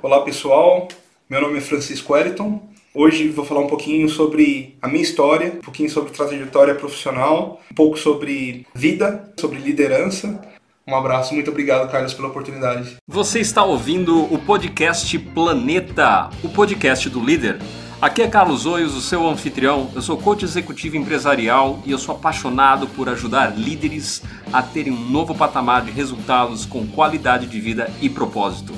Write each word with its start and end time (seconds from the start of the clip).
Olá 0.00 0.20
pessoal, 0.20 0.86
meu 1.28 1.40
nome 1.40 1.58
é 1.58 1.60
Francisco 1.60 2.12
Wellington. 2.12 2.62
Hoje 2.94 3.30
vou 3.30 3.44
falar 3.44 3.62
um 3.62 3.66
pouquinho 3.66 4.08
sobre 4.08 4.76
a 4.80 4.86
minha 4.86 5.02
história, 5.02 5.54
um 5.56 5.60
pouquinho 5.60 5.90
sobre 5.90 6.12
trajetória 6.12 6.72
profissional, 6.76 7.60
um 7.68 7.74
pouco 7.74 7.98
sobre 7.98 8.64
vida, 8.72 9.32
sobre 9.36 9.58
liderança. 9.58 10.40
Um 10.86 10.94
abraço, 10.94 11.34
muito 11.34 11.50
obrigado, 11.50 11.90
Carlos, 11.90 12.14
pela 12.14 12.28
oportunidade. 12.28 12.96
Você 13.08 13.40
está 13.40 13.64
ouvindo 13.64 14.32
o 14.32 14.38
podcast 14.38 15.18
Planeta, 15.18 16.30
o 16.44 16.48
podcast 16.48 17.10
do 17.10 17.20
líder. 17.20 17.58
Aqui 18.00 18.22
é 18.22 18.28
Carlos 18.28 18.66
Oios, 18.66 18.94
o 18.94 19.00
seu 19.00 19.28
anfitrião. 19.28 19.90
Eu 19.96 20.00
sou 20.00 20.16
coach 20.16 20.44
executivo 20.44 20.96
empresarial 20.96 21.82
e 21.84 21.90
eu 21.90 21.98
sou 21.98 22.14
apaixonado 22.14 22.86
por 22.86 23.08
ajudar 23.08 23.58
líderes 23.58 24.22
a 24.52 24.62
terem 24.62 24.92
um 24.92 25.10
novo 25.10 25.34
patamar 25.34 25.84
de 25.84 25.90
resultados 25.90 26.64
com 26.64 26.86
qualidade 26.86 27.48
de 27.48 27.60
vida 27.60 27.92
e 28.00 28.08
propósito. 28.08 28.72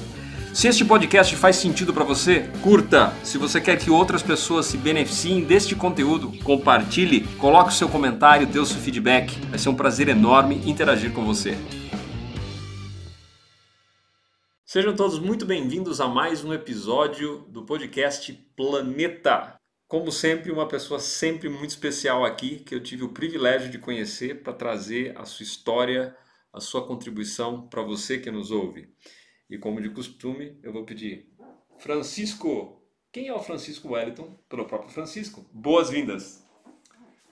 Se 0.53 0.67
este 0.67 0.85
podcast 0.85 1.37
faz 1.37 1.57
sentido 1.57 1.95
para 1.95 2.03
você, 2.03 2.50
curta. 2.61 3.14
Se 3.22 3.39
você 3.39 3.61
quer 3.61 3.79
que 3.79 3.89
outras 3.89 4.21
pessoas 4.21 4.67
se 4.67 4.77
beneficiem 4.77 5.45
deste 5.45 5.77
conteúdo, 5.77 6.36
compartilhe, 6.43 7.25
coloque 7.36 7.71
o 7.71 7.72
seu 7.72 7.89
comentário, 7.89 8.49
dê 8.49 8.58
o 8.58 8.67
seu 8.67 8.81
feedback. 8.81 9.39
Vai 9.46 9.61
ser 9.61 9.68
um 9.68 9.77
prazer 9.77 10.08
enorme 10.08 10.57
interagir 10.68 11.13
com 11.13 11.25
você. 11.25 11.57
Sejam 14.67 14.94
todos 14.94 15.21
muito 15.21 15.46
bem-vindos 15.46 16.00
a 16.00 16.08
mais 16.08 16.44
um 16.44 16.53
episódio 16.53 17.46
do 17.49 17.64
podcast 17.64 18.32
Planeta. 18.57 19.55
Como 19.86 20.11
sempre, 20.11 20.50
uma 20.50 20.67
pessoa 20.67 20.99
sempre 20.99 21.49
muito 21.49 21.71
especial 21.71 22.25
aqui 22.25 22.58
que 22.58 22.75
eu 22.75 22.82
tive 22.82 23.05
o 23.05 23.13
privilégio 23.13 23.71
de 23.71 23.79
conhecer 23.79 24.43
para 24.43 24.53
trazer 24.53 25.17
a 25.17 25.25
sua 25.25 25.44
história, 25.44 26.14
a 26.53 26.61
sua 26.61 26.85
contribuição 26.85 27.69
para 27.69 27.82
você 27.82 28.19
que 28.19 28.32
nos 28.32 28.50
ouve. 28.50 28.89
E 29.50 29.59
como 29.59 29.81
de 29.81 29.90
costume, 29.90 30.57
eu 30.63 30.72
vou 30.72 30.85
pedir 30.85 31.29
Francisco. 31.81 32.81
Quem 33.11 33.27
é 33.27 33.34
o 33.34 33.42
Francisco 33.42 33.92
Wellington? 33.95 34.39
Pelo 34.48 34.64
próprio 34.64 34.92
Francisco. 34.92 35.44
Boas-vindas. 35.52 36.47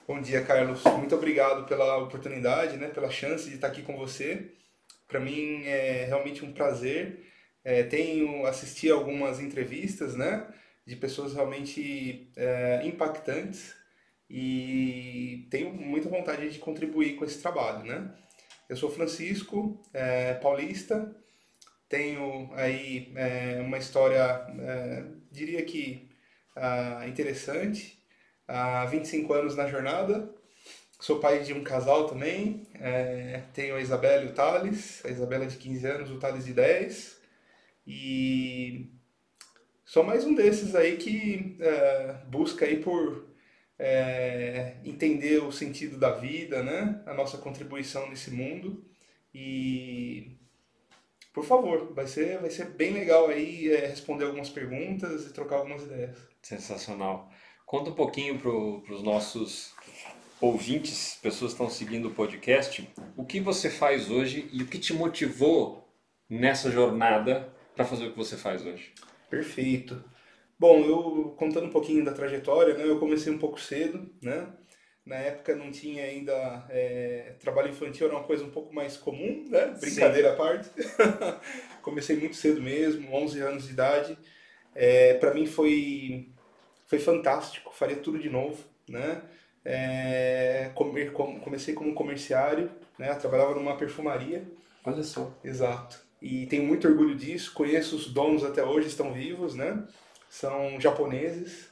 Bom 0.04 0.20
dia, 0.20 0.44
Carlos. 0.44 0.82
Muito 0.98 1.14
obrigado 1.14 1.64
pela 1.68 1.96
oportunidade, 1.98 2.76
né, 2.76 2.88
pela 2.88 3.08
chance 3.08 3.48
de 3.48 3.54
estar 3.54 3.68
aqui 3.68 3.82
com 3.82 3.96
você. 3.96 4.52
Para 5.06 5.20
mim 5.20 5.62
é 5.62 6.06
realmente 6.06 6.44
um 6.44 6.52
prazer 6.52 7.24
é, 7.62 7.84
tenho 7.84 8.46
assistido 8.46 8.94
algumas 8.94 9.40
entrevistas, 9.40 10.16
né, 10.16 10.48
de 10.84 10.96
pessoas 10.96 11.34
realmente 11.34 12.32
é, 12.34 12.80
impactantes 12.84 13.76
e 14.28 15.46
tenho 15.50 15.72
muita 15.72 16.08
vontade 16.08 16.50
de 16.50 16.58
contribuir 16.58 17.14
com 17.14 17.24
esse 17.24 17.40
trabalho, 17.40 17.84
né. 17.84 18.12
Eu 18.68 18.76
sou 18.76 18.90
Francisco, 18.90 19.80
é, 19.94 20.34
paulista, 20.34 21.14
tenho 21.88 22.50
aí 22.54 23.12
é, 23.16 23.60
uma 23.60 23.78
história, 23.78 24.46
é, 24.60 25.04
diria 25.30 25.64
que 25.64 26.08
ah, 26.56 27.06
interessante, 27.08 28.02
há 28.46 28.84
25 28.86 29.32
anos 29.32 29.56
na 29.56 29.66
jornada, 29.68 30.28
Sou 31.00 31.20
pai 31.20 31.44
de 31.44 31.52
um 31.52 31.62
casal 31.62 32.08
também. 32.08 32.66
É, 32.74 33.42
tenho 33.54 33.76
a 33.76 33.80
Isabela 33.80 34.24
e 34.24 34.26
o 34.26 34.32
Thales. 34.32 35.04
A 35.04 35.08
Isabela 35.08 35.46
de 35.46 35.56
15 35.56 35.86
anos, 35.86 36.10
o 36.10 36.18
Thales 36.18 36.44
de 36.44 36.52
10. 36.52 37.20
E 37.86 38.90
sou 39.84 40.02
mais 40.02 40.24
um 40.24 40.34
desses 40.34 40.74
aí 40.74 40.96
que 40.96 41.56
é, 41.60 42.16
busca 42.26 42.64
aí 42.64 42.80
por 42.82 43.28
é, 43.78 44.74
entender 44.84 45.38
o 45.38 45.52
sentido 45.52 45.98
da 45.98 46.10
vida, 46.10 46.64
né? 46.64 47.00
A 47.06 47.14
nossa 47.14 47.38
contribuição 47.38 48.08
nesse 48.10 48.32
mundo. 48.32 48.84
E 49.32 50.36
por 51.38 51.44
favor, 51.44 51.92
vai 51.94 52.06
ser, 52.08 52.40
vai 52.40 52.50
ser 52.50 52.70
bem 52.70 52.92
legal 52.92 53.28
aí 53.28 53.70
é, 53.70 53.86
responder 53.86 54.24
algumas 54.24 54.50
perguntas 54.50 55.24
e 55.24 55.32
trocar 55.32 55.58
algumas 55.58 55.84
ideias. 55.84 56.16
Sensacional. 56.42 57.30
Conta 57.64 57.90
um 57.90 57.94
pouquinho 57.94 58.36
para 58.40 58.50
os 58.92 59.04
nossos 59.04 59.72
ouvintes, 60.40 61.16
pessoas 61.22 61.52
que 61.52 61.62
estão 61.62 61.70
seguindo 61.70 62.08
o 62.08 62.14
podcast, 62.14 62.90
o 63.16 63.24
que 63.24 63.38
você 63.38 63.70
faz 63.70 64.10
hoje 64.10 64.48
e 64.52 64.64
o 64.64 64.66
que 64.66 64.80
te 64.80 64.92
motivou 64.92 65.88
nessa 66.28 66.72
jornada 66.72 67.54
para 67.76 67.84
fazer 67.84 68.08
o 68.08 68.10
que 68.10 68.18
você 68.18 68.36
faz 68.36 68.66
hoje? 68.66 68.92
Perfeito. 69.30 70.02
Bom, 70.58 70.80
eu 70.80 71.36
contando 71.38 71.68
um 71.68 71.72
pouquinho 71.72 72.04
da 72.04 72.12
trajetória, 72.12 72.74
né, 72.74 72.82
eu 72.82 72.98
comecei 72.98 73.32
um 73.32 73.38
pouco 73.38 73.60
cedo, 73.60 74.10
né? 74.20 74.48
Na 75.08 75.16
época 75.16 75.56
não 75.56 75.70
tinha 75.70 76.04
ainda 76.04 76.66
é, 76.68 77.34
trabalho 77.40 77.70
infantil, 77.70 78.06
era 78.06 78.16
uma 78.16 78.24
coisa 78.24 78.44
um 78.44 78.50
pouco 78.50 78.74
mais 78.74 78.96
comum, 78.96 79.44
né? 79.48 79.74
Brincadeira 79.80 80.28
Sim. 80.28 80.34
à 80.34 80.36
parte. 80.36 80.70
comecei 81.82 82.16
muito 82.16 82.36
cedo 82.36 82.60
mesmo, 82.60 83.12
11 83.12 83.40
anos 83.40 83.64
de 83.64 83.72
idade. 83.72 84.18
É, 84.74 85.14
para 85.14 85.34
mim 85.34 85.46
foi 85.46 86.28
foi 86.86 86.98
fantástico, 86.98 87.74
faria 87.74 87.96
tudo 87.96 88.18
de 88.18 88.30
novo, 88.30 88.62
né? 88.88 89.22
É, 89.64 90.70
comer, 90.74 91.12
comecei 91.12 91.74
como 91.74 91.94
comerciário, 91.94 92.70
né? 92.98 93.14
trabalhava 93.14 93.54
numa 93.54 93.76
perfumaria. 93.76 94.44
Olha 94.84 95.02
só. 95.02 95.36
Exato 95.44 96.08
e 96.20 96.46
tenho 96.46 96.64
muito 96.64 96.86
orgulho 96.86 97.14
disso. 97.14 97.52
Conheço 97.54 97.96
os 97.96 98.08
donos 98.08 98.44
até 98.44 98.62
hoje, 98.64 98.88
estão 98.88 99.12
vivos, 99.12 99.54
né? 99.54 99.84
São 100.28 100.80
japoneses. 100.80 101.68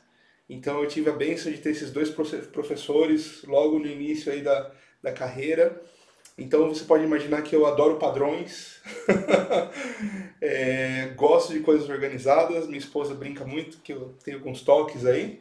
Então 0.49 0.83
eu 0.83 0.89
tive 0.89 1.11
a 1.11 1.15
benção 1.15 1.51
de 1.51 1.59
ter 1.59 1.71
esses 1.71 1.91
dois 1.91 2.11
professores 2.11 3.43
logo 3.45 3.79
no 3.79 3.87
início 3.87 4.33
aí 4.33 4.43
da, 4.43 4.71
da 5.03 5.13
carreira. 5.13 5.81
Então 6.39 6.69
você 6.69 6.85
pode 6.85 7.03
imaginar 7.03 7.43
que 7.43 7.57
eu 7.57 7.67
adoro 7.67 7.99
padrões, 7.99 8.81
é, 10.41 11.13
gosto 11.17 11.53
de 11.53 11.61
coisas 11.61 11.89
organizadas. 11.89 12.67
Minha 12.67 12.79
esposa 12.79 13.15
brinca 13.15 13.45
muito 13.45 13.79
que 13.79 13.93
eu 13.93 14.15
tenho 14.23 14.39
alguns 14.39 14.63
toques 14.63 15.05
aí. 15.07 15.41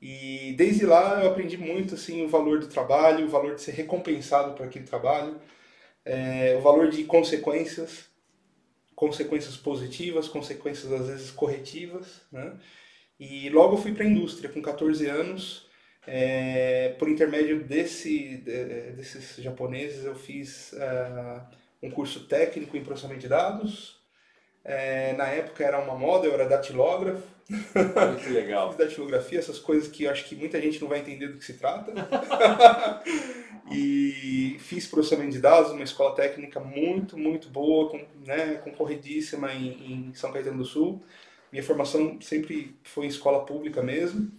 E 0.00 0.54
desde 0.56 0.86
lá 0.86 1.22
eu 1.22 1.30
aprendi 1.30 1.58
muito 1.58 1.94
assim 1.94 2.24
o 2.24 2.28
valor 2.28 2.60
do 2.60 2.68
trabalho, 2.68 3.26
o 3.26 3.28
valor 3.28 3.54
de 3.56 3.60
ser 3.60 3.72
recompensado 3.72 4.54
por 4.54 4.64
aquele 4.64 4.86
trabalho, 4.86 5.38
é, 6.04 6.56
o 6.58 6.62
valor 6.62 6.88
de 6.88 7.04
consequências 7.04 8.08
consequências 8.94 9.56
positivas, 9.56 10.28
consequências 10.28 10.92
às 10.92 11.06
vezes 11.06 11.30
corretivas, 11.30 12.20
né? 12.30 12.52
E 13.20 13.50
logo 13.50 13.76
fui 13.76 13.92
para 13.92 14.02
a 14.02 14.08
indústria 14.08 14.48
com 14.48 14.62
14 14.62 15.06
anos, 15.06 15.68
é, 16.06 16.94
por 16.98 17.06
intermédio 17.06 17.62
desse, 17.62 18.38
desses 18.96 19.36
japoneses 19.36 20.06
eu 20.06 20.14
fiz 20.14 20.72
uh, 20.72 21.42
um 21.82 21.90
curso 21.90 22.20
técnico 22.26 22.78
em 22.78 22.82
processamento 22.82 23.20
de 23.20 23.28
dados. 23.28 24.00
É, 24.64 25.12
na 25.14 25.26
época 25.26 25.62
era 25.62 25.78
uma 25.78 25.94
moda, 25.94 26.26
eu 26.26 26.32
era 26.32 26.48
datilógrafo. 26.48 27.22
Muito 27.50 28.30
legal. 28.30 28.70
fiz 28.72 28.78
datilografia, 28.78 29.38
essas 29.38 29.58
coisas 29.58 29.86
que 29.86 30.04
eu 30.04 30.10
acho 30.10 30.24
que 30.24 30.34
muita 30.34 30.58
gente 30.58 30.80
não 30.80 30.88
vai 30.88 31.00
entender 31.00 31.28
do 31.28 31.36
que 31.36 31.44
se 31.44 31.58
trata. 31.58 31.92
e 33.70 34.56
fiz 34.60 34.86
processamento 34.86 35.32
de 35.32 35.40
dados 35.40 35.72
numa 35.72 35.84
escola 35.84 36.14
técnica 36.14 36.58
muito, 36.58 37.18
muito 37.18 37.50
boa, 37.50 37.90
com, 37.90 38.00
né, 38.24 38.54
concorridíssima 38.64 39.52
em, 39.52 40.08
em 40.08 40.14
São 40.14 40.32
Caetano 40.32 40.56
do 40.56 40.64
Sul. 40.64 41.02
Minha 41.52 41.62
formação 41.62 42.20
sempre 42.20 42.76
foi 42.84 43.06
em 43.06 43.08
escola 43.08 43.44
pública 43.44 43.82
mesmo. 43.82 44.30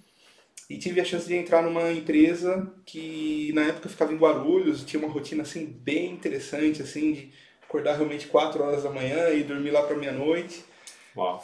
E 0.70 0.78
tive 0.78 1.02
a 1.02 1.06
chance 1.06 1.28
de 1.28 1.36
entrar 1.36 1.62
numa 1.62 1.92
empresa 1.92 2.72
que 2.86 3.52
na 3.54 3.64
época 3.64 3.90
ficava 3.90 4.14
em 4.14 4.18
Guarulhos, 4.18 4.86
tinha 4.86 5.04
uma 5.04 5.12
rotina 5.12 5.44
assim 5.44 5.66
bem 5.66 6.12
interessante, 6.12 6.82
assim, 6.82 7.12
de 7.12 7.32
acordar 7.62 7.96
realmente 7.96 8.28
4 8.28 8.64
horas 8.64 8.84
da 8.84 8.90
manhã 8.90 9.30
e 9.32 9.44
dormir 9.44 9.72
lá 9.72 9.84
para 9.84 9.98
meia-noite. 9.98 10.64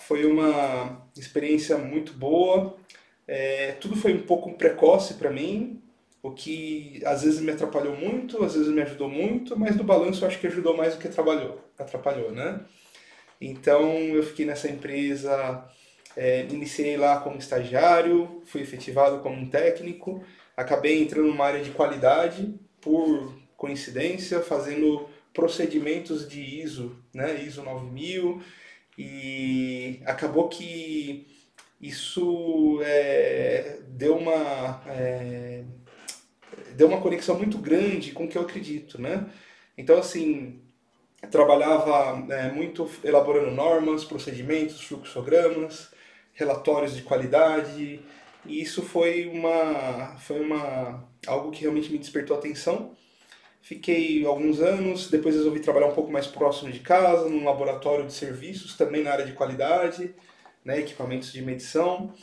Foi 0.05 0.25
uma 0.25 1.05
experiência 1.17 1.78
muito 1.78 2.13
boa. 2.13 2.78
É, 3.28 3.73
tudo 3.73 3.97
foi 3.97 4.13
um 4.13 4.22
pouco 4.22 4.53
precoce 4.53 5.16
para 5.16 5.29
mim, 5.29 5.81
o 6.23 6.31
que 6.31 7.01
às 7.05 7.23
vezes 7.23 7.41
me 7.41 7.51
atrapalhou 7.51 7.94
muito, 7.97 8.41
às 8.41 8.55
vezes 8.55 8.69
me 8.69 8.81
ajudou 8.81 9.09
muito, 9.09 9.59
mas 9.59 9.75
no 9.75 9.84
balanço 9.84 10.23
eu 10.23 10.29
acho 10.29 10.39
que 10.39 10.47
ajudou 10.47 10.78
mais 10.78 10.95
do 10.95 11.01
que 11.01 11.07
atrapalhou, 11.09 11.61
atrapalhou 11.78 12.31
né? 12.31 12.61
Então 13.40 13.98
eu 14.00 14.24
fiquei 14.24 14.46
nessa 14.46 14.70
empresa, 14.70 15.66
é, 16.16 16.46
iniciei 16.46 16.97
lá 16.97 17.20
como 17.20 17.38
estagiário, 17.38 18.41
fui 18.46 18.61
efetivado 18.61 19.20
como 19.20 19.35
um 19.35 19.50
técnico, 19.50 20.23
acabei 20.56 21.02
entrando 21.02 21.28
numa 21.28 21.46
área 21.46 21.64
de 21.64 21.72
qualidade 21.72 22.53
por 22.82 23.34
coincidência, 23.56 24.41
fazendo 24.41 25.08
procedimentos 25.34 26.28
de 26.28 26.41
ISO, 26.41 26.97
né, 27.14 27.44
ISO 27.44 27.64
9000, 27.64 28.41
e 28.97 30.02
acabou 30.06 30.50
que 30.50 31.28
isso 31.79 32.79
é, 32.84 33.79
deu 33.90 34.17
uma 34.17 34.82
é, 34.88 35.64
deu 36.76 36.88
uma 36.88 37.02
conexão 37.02 37.38
muito 37.38 37.58
grande 37.59 38.11
com 38.11 38.26
o 38.26 38.28
que 38.28 38.38
eu 38.38 38.41
acredito, 38.41 39.00
né? 39.02 39.29
Então, 39.78 39.97
assim, 40.00 40.61
trabalhava 41.31 42.25
é, 42.34 42.52
muito 42.52 42.90
elaborando 43.03 43.52
normas, 43.52 44.05
procedimentos, 44.05 44.81
fluxogramas, 44.84 45.91
relatórios 46.34 46.96
de 46.96 47.02
qualidade, 47.02 47.99
e 48.46 48.61
isso 48.61 48.81
foi 48.81 49.28
uma, 49.28 50.16
foi 50.19 50.40
uma 50.40 51.03
algo 51.25 51.52
que 51.52 51.61
realmente 51.61 51.91
me 51.91 51.97
despertou 51.97 52.37
atenção. 52.37 52.96
Fiquei 53.61 54.25
alguns 54.25 54.61
anos, 54.61 55.09
depois 55.09 55.35
resolvi 55.35 55.59
trabalhar 55.59 55.87
um 55.87 55.93
pouco 55.93 56.11
mais 56.11 56.28
próximo 56.28 56.72
de 56.72 56.79
casa, 56.79 57.28
num 57.28 57.43
laboratório 57.43 58.05
de 58.05 58.13
serviços, 58.13 58.78
também 58.78 59.03
na 59.03 59.11
área 59.11 59.25
de 59.25 59.34
qualidade, 59.34 60.16
né, 60.63 60.79
equipamentos 60.79 61.34
de 61.34 61.41
medição. 61.41 62.13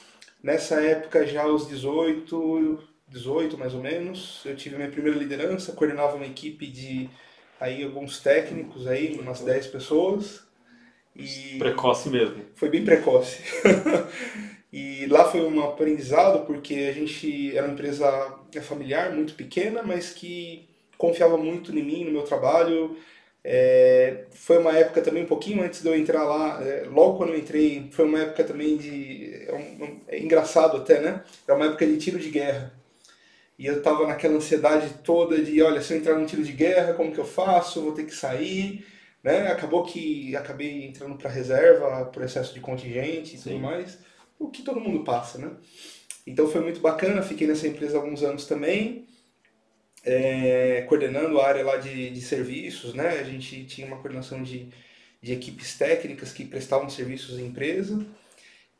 Nessa 0.42 0.80
época, 0.80 1.26
já 1.26 1.42
aos 1.42 1.68
18, 1.68 2.82
18 3.08 3.58
mais 3.58 3.74
ou 3.74 3.80
menos, 3.80 4.40
eu 4.46 4.56
tive 4.56 4.76
minha 4.76 4.90
primeira 4.90 5.18
liderança, 5.18 5.72
coordenava 5.72 6.16
uma 6.16 6.26
equipe 6.26 6.66
de 6.66 7.10
aí 7.64 7.82
alguns 7.82 8.20
técnicos 8.20 8.86
aí, 8.86 9.18
umas 9.18 9.40
10 9.40 9.68
pessoas. 9.68 10.42
E 11.16 11.56
precoce 11.58 12.10
mesmo. 12.10 12.44
Foi 12.54 12.68
bem 12.68 12.84
precoce. 12.84 13.42
e 14.70 15.06
lá 15.06 15.24
foi 15.24 15.40
um 15.40 15.64
aprendizado 15.64 16.44
porque 16.44 16.74
a 16.74 16.92
gente 16.92 17.56
era 17.56 17.66
uma 17.66 17.72
empresa 17.72 18.38
familiar, 18.62 19.12
muito 19.12 19.34
pequena, 19.34 19.82
mas 19.82 20.10
que 20.10 20.68
confiava 20.98 21.38
muito 21.38 21.76
em 21.76 21.82
mim, 21.82 22.04
no 22.04 22.12
meu 22.12 22.22
trabalho. 22.22 22.96
É, 23.42 24.24
foi 24.30 24.58
uma 24.58 24.76
época 24.76 25.00
também 25.00 25.22
um 25.22 25.26
pouquinho 25.26 25.62
antes 25.62 25.82
de 25.82 25.88
eu 25.88 25.94
entrar 25.94 26.24
lá, 26.24 26.62
é, 26.62 26.86
logo 26.86 27.18
quando 27.18 27.30
eu 27.30 27.38
entrei, 27.38 27.88
foi 27.92 28.04
uma 28.04 28.20
época 28.20 28.44
também 28.44 28.76
de. 28.76 29.46
É, 29.46 29.54
um, 29.54 30.00
é 30.08 30.18
engraçado 30.18 30.76
até, 30.76 31.00
né? 31.00 31.22
Era 31.46 31.56
uma 31.56 31.66
época 31.66 31.86
de 31.86 31.96
tiro 31.96 32.18
de 32.18 32.28
guerra. 32.28 32.74
E 33.58 33.66
eu 33.66 33.82
tava 33.82 34.06
naquela 34.06 34.36
ansiedade 34.36 34.88
toda 35.04 35.42
de: 35.42 35.62
olha, 35.62 35.80
se 35.80 35.92
eu 35.92 35.98
entrar 35.98 36.18
num 36.18 36.26
tiro 36.26 36.42
de 36.42 36.52
guerra, 36.52 36.94
como 36.94 37.12
que 37.12 37.18
eu 37.18 37.24
faço? 37.24 37.82
Vou 37.82 37.92
ter 37.92 38.04
que 38.04 38.14
sair. 38.14 38.86
Né? 39.22 39.48
Acabou 39.48 39.84
que 39.84 40.36
acabei 40.36 40.84
entrando 40.84 41.16
para 41.16 41.30
reserva 41.30 42.04
por 42.06 42.22
excesso 42.22 42.52
de 42.52 42.60
contingente 42.60 43.36
e 43.36 43.38
Sim. 43.38 43.52
tudo 43.52 43.60
mais, 43.60 43.98
o 44.38 44.50
que 44.50 44.62
todo 44.62 44.78
mundo 44.78 45.02
passa, 45.02 45.38
né? 45.38 45.50
Então 46.26 46.46
foi 46.46 46.60
muito 46.60 46.80
bacana, 46.80 47.22
fiquei 47.22 47.46
nessa 47.46 47.66
empresa 47.66 47.96
há 47.96 48.00
alguns 48.02 48.22
anos 48.22 48.44
também 48.44 49.06
é, 50.04 50.84
coordenando 50.88 51.40
a 51.40 51.46
área 51.46 51.64
lá 51.64 51.76
de, 51.76 52.10
de 52.10 52.20
serviços, 52.20 52.94
né? 52.94 53.08
A 53.20 53.24
gente 53.24 53.64
tinha 53.64 53.86
uma 53.86 53.96
coordenação 53.96 54.42
de, 54.42 54.68
de 55.20 55.32
equipes 55.32 55.76
técnicas 55.78 56.32
que 56.32 56.44
prestavam 56.44 56.88
serviços 56.90 57.38
em 57.38 57.46
empresa. 57.46 58.04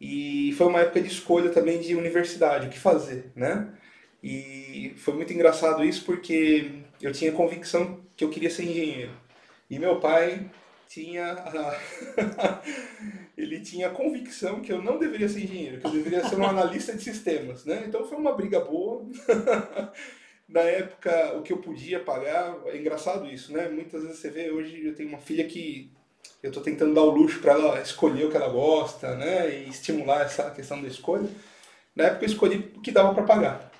E 0.00 0.53
foi 0.59 0.67
uma 0.67 0.81
época 0.81 1.00
de 1.00 1.09
escolha 1.09 1.50
também 1.50 1.81
de 1.81 1.94
universidade, 1.94 2.67
o 2.67 2.70
que 2.70 2.79
fazer, 2.79 3.32
né? 3.35 3.73
E 4.25 4.94
foi 4.97 5.12
muito 5.12 5.35
engraçado 5.35 5.85
isso 5.85 6.03
porque 6.06 6.71
eu 7.03 7.12
tinha 7.12 7.31
convicção 7.31 8.00
que 8.17 8.25
eu 8.25 8.31
queria 8.31 8.49
ser 8.49 8.62
engenheiro. 8.62 9.12
E 9.69 9.79
meu 9.79 10.00
pai 10.00 10.50
tinha 10.88 11.32
a... 11.32 11.79
ele 13.37 13.61
tinha 13.61 13.91
convicção 13.91 14.62
que 14.62 14.73
eu 14.73 14.81
não 14.81 14.99
deveria 14.99 15.29
ser 15.29 15.44
engenheiro, 15.44 15.79
que 15.79 15.87
eu 15.87 15.91
deveria 15.91 16.26
ser 16.26 16.37
um 16.37 16.47
analista 16.47 16.94
de 16.94 17.03
sistemas, 17.03 17.67
né? 17.67 17.85
Então 17.87 18.09
foi 18.09 18.17
uma 18.17 18.32
briga 18.32 18.61
boa. 18.61 19.05
na 20.49 20.61
época 20.62 21.35
o 21.37 21.43
que 21.43 21.53
eu 21.53 21.59
podia 21.59 22.00
pagar, 22.00 22.56
é 22.65 22.79
engraçado 22.79 23.27
isso, 23.27 23.53
né? 23.53 23.69
Muitas 23.69 24.05
vezes 24.05 24.20
você 24.20 24.31
vê, 24.31 24.50
hoje 24.50 24.87
eu 24.87 24.94
tenho 24.94 25.11
uma 25.11 25.19
filha 25.19 25.44
que 25.44 25.93
eu 26.43 26.49
estou 26.49 26.62
tentando 26.62 26.94
dar 26.94 27.03
o 27.03 27.11
luxo 27.11 27.41
para 27.41 27.53
ela 27.53 27.79
escolher 27.79 28.25
o 28.25 28.31
que 28.31 28.38
ela 28.38 28.49
gosta, 28.49 29.15
né? 29.17 29.50
E 29.50 29.69
estimular 29.69 30.23
essa 30.23 30.50
questão 30.50 30.81
da 30.81 30.88
escolha. 30.88 31.29
Na 31.94 32.05
época 32.05 32.25
eu 32.25 32.29
escolhi 32.29 32.73
o 32.75 32.81
que 32.81 32.91
dava 32.91 33.12
para 33.12 33.25
pagar. 33.25 33.74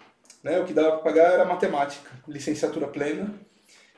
Né? 0.45 0.61
O 0.61 0.65
que 0.67 0.75
dava 0.75 0.93
para 0.93 0.99
pagar 0.99 1.33
era 1.33 1.45
matemática, 1.47 2.11
licenciatura 2.29 2.87
plena. 2.87 3.35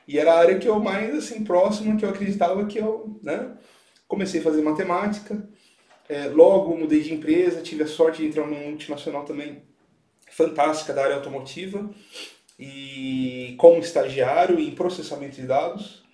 E 0.07 0.17
era 0.17 0.31
a 0.31 0.39
área 0.39 0.57
que 0.57 0.69
eu 0.69 0.79
mais, 0.79 1.13
assim, 1.13 1.43
próxima, 1.43 1.97
que 1.97 2.05
eu 2.05 2.09
acreditava 2.09 2.65
que 2.65 2.79
eu, 2.79 3.19
né? 3.21 3.51
Comecei 4.07 4.39
a 4.39 4.43
fazer 4.43 4.61
matemática. 4.61 5.45
É, 6.07 6.27
logo 6.27 6.77
mudei 6.77 7.01
de 7.01 7.13
empresa, 7.13 7.61
tive 7.61 7.83
a 7.83 7.87
sorte 7.87 8.21
de 8.21 8.29
entrar 8.29 8.47
numa 8.47 8.61
multinacional 8.61 9.25
também 9.25 9.61
fantástica 10.31 10.93
da 10.93 11.03
área 11.03 11.15
automotiva 11.17 11.89
e 12.57 13.53
como 13.57 13.79
estagiário 13.79 14.57
em 14.57 14.71
processamento 14.71 15.35
de 15.35 15.45
dados. 15.45 16.05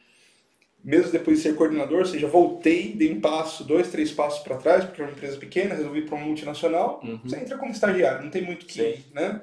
Mesmo 0.83 1.11
depois 1.11 1.37
de 1.37 1.43
ser 1.43 1.55
coordenador, 1.55 1.99
ou 1.99 2.05
seja, 2.05 2.27
voltei, 2.27 2.93
dei 2.93 3.13
um 3.13 3.21
passo, 3.21 3.63
dois, 3.63 3.89
três 3.89 4.11
passos 4.11 4.39
para 4.43 4.57
trás, 4.57 4.83
porque 4.83 5.01
era 5.01 5.09
uma 5.09 5.15
empresa 5.15 5.37
pequena, 5.37 5.75
resolvi 5.75 6.01
para 6.01 6.15
uma 6.15 6.25
multinacional. 6.25 6.99
Uhum. 7.03 7.19
Você 7.23 7.37
entra 7.37 7.57
como 7.57 7.71
estagiário, 7.71 8.23
não 8.23 8.31
tem 8.31 8.41
muito 8.41 8.65
que 8.65 8.81
ir, 8.81 9.05
né? 9.13 9.41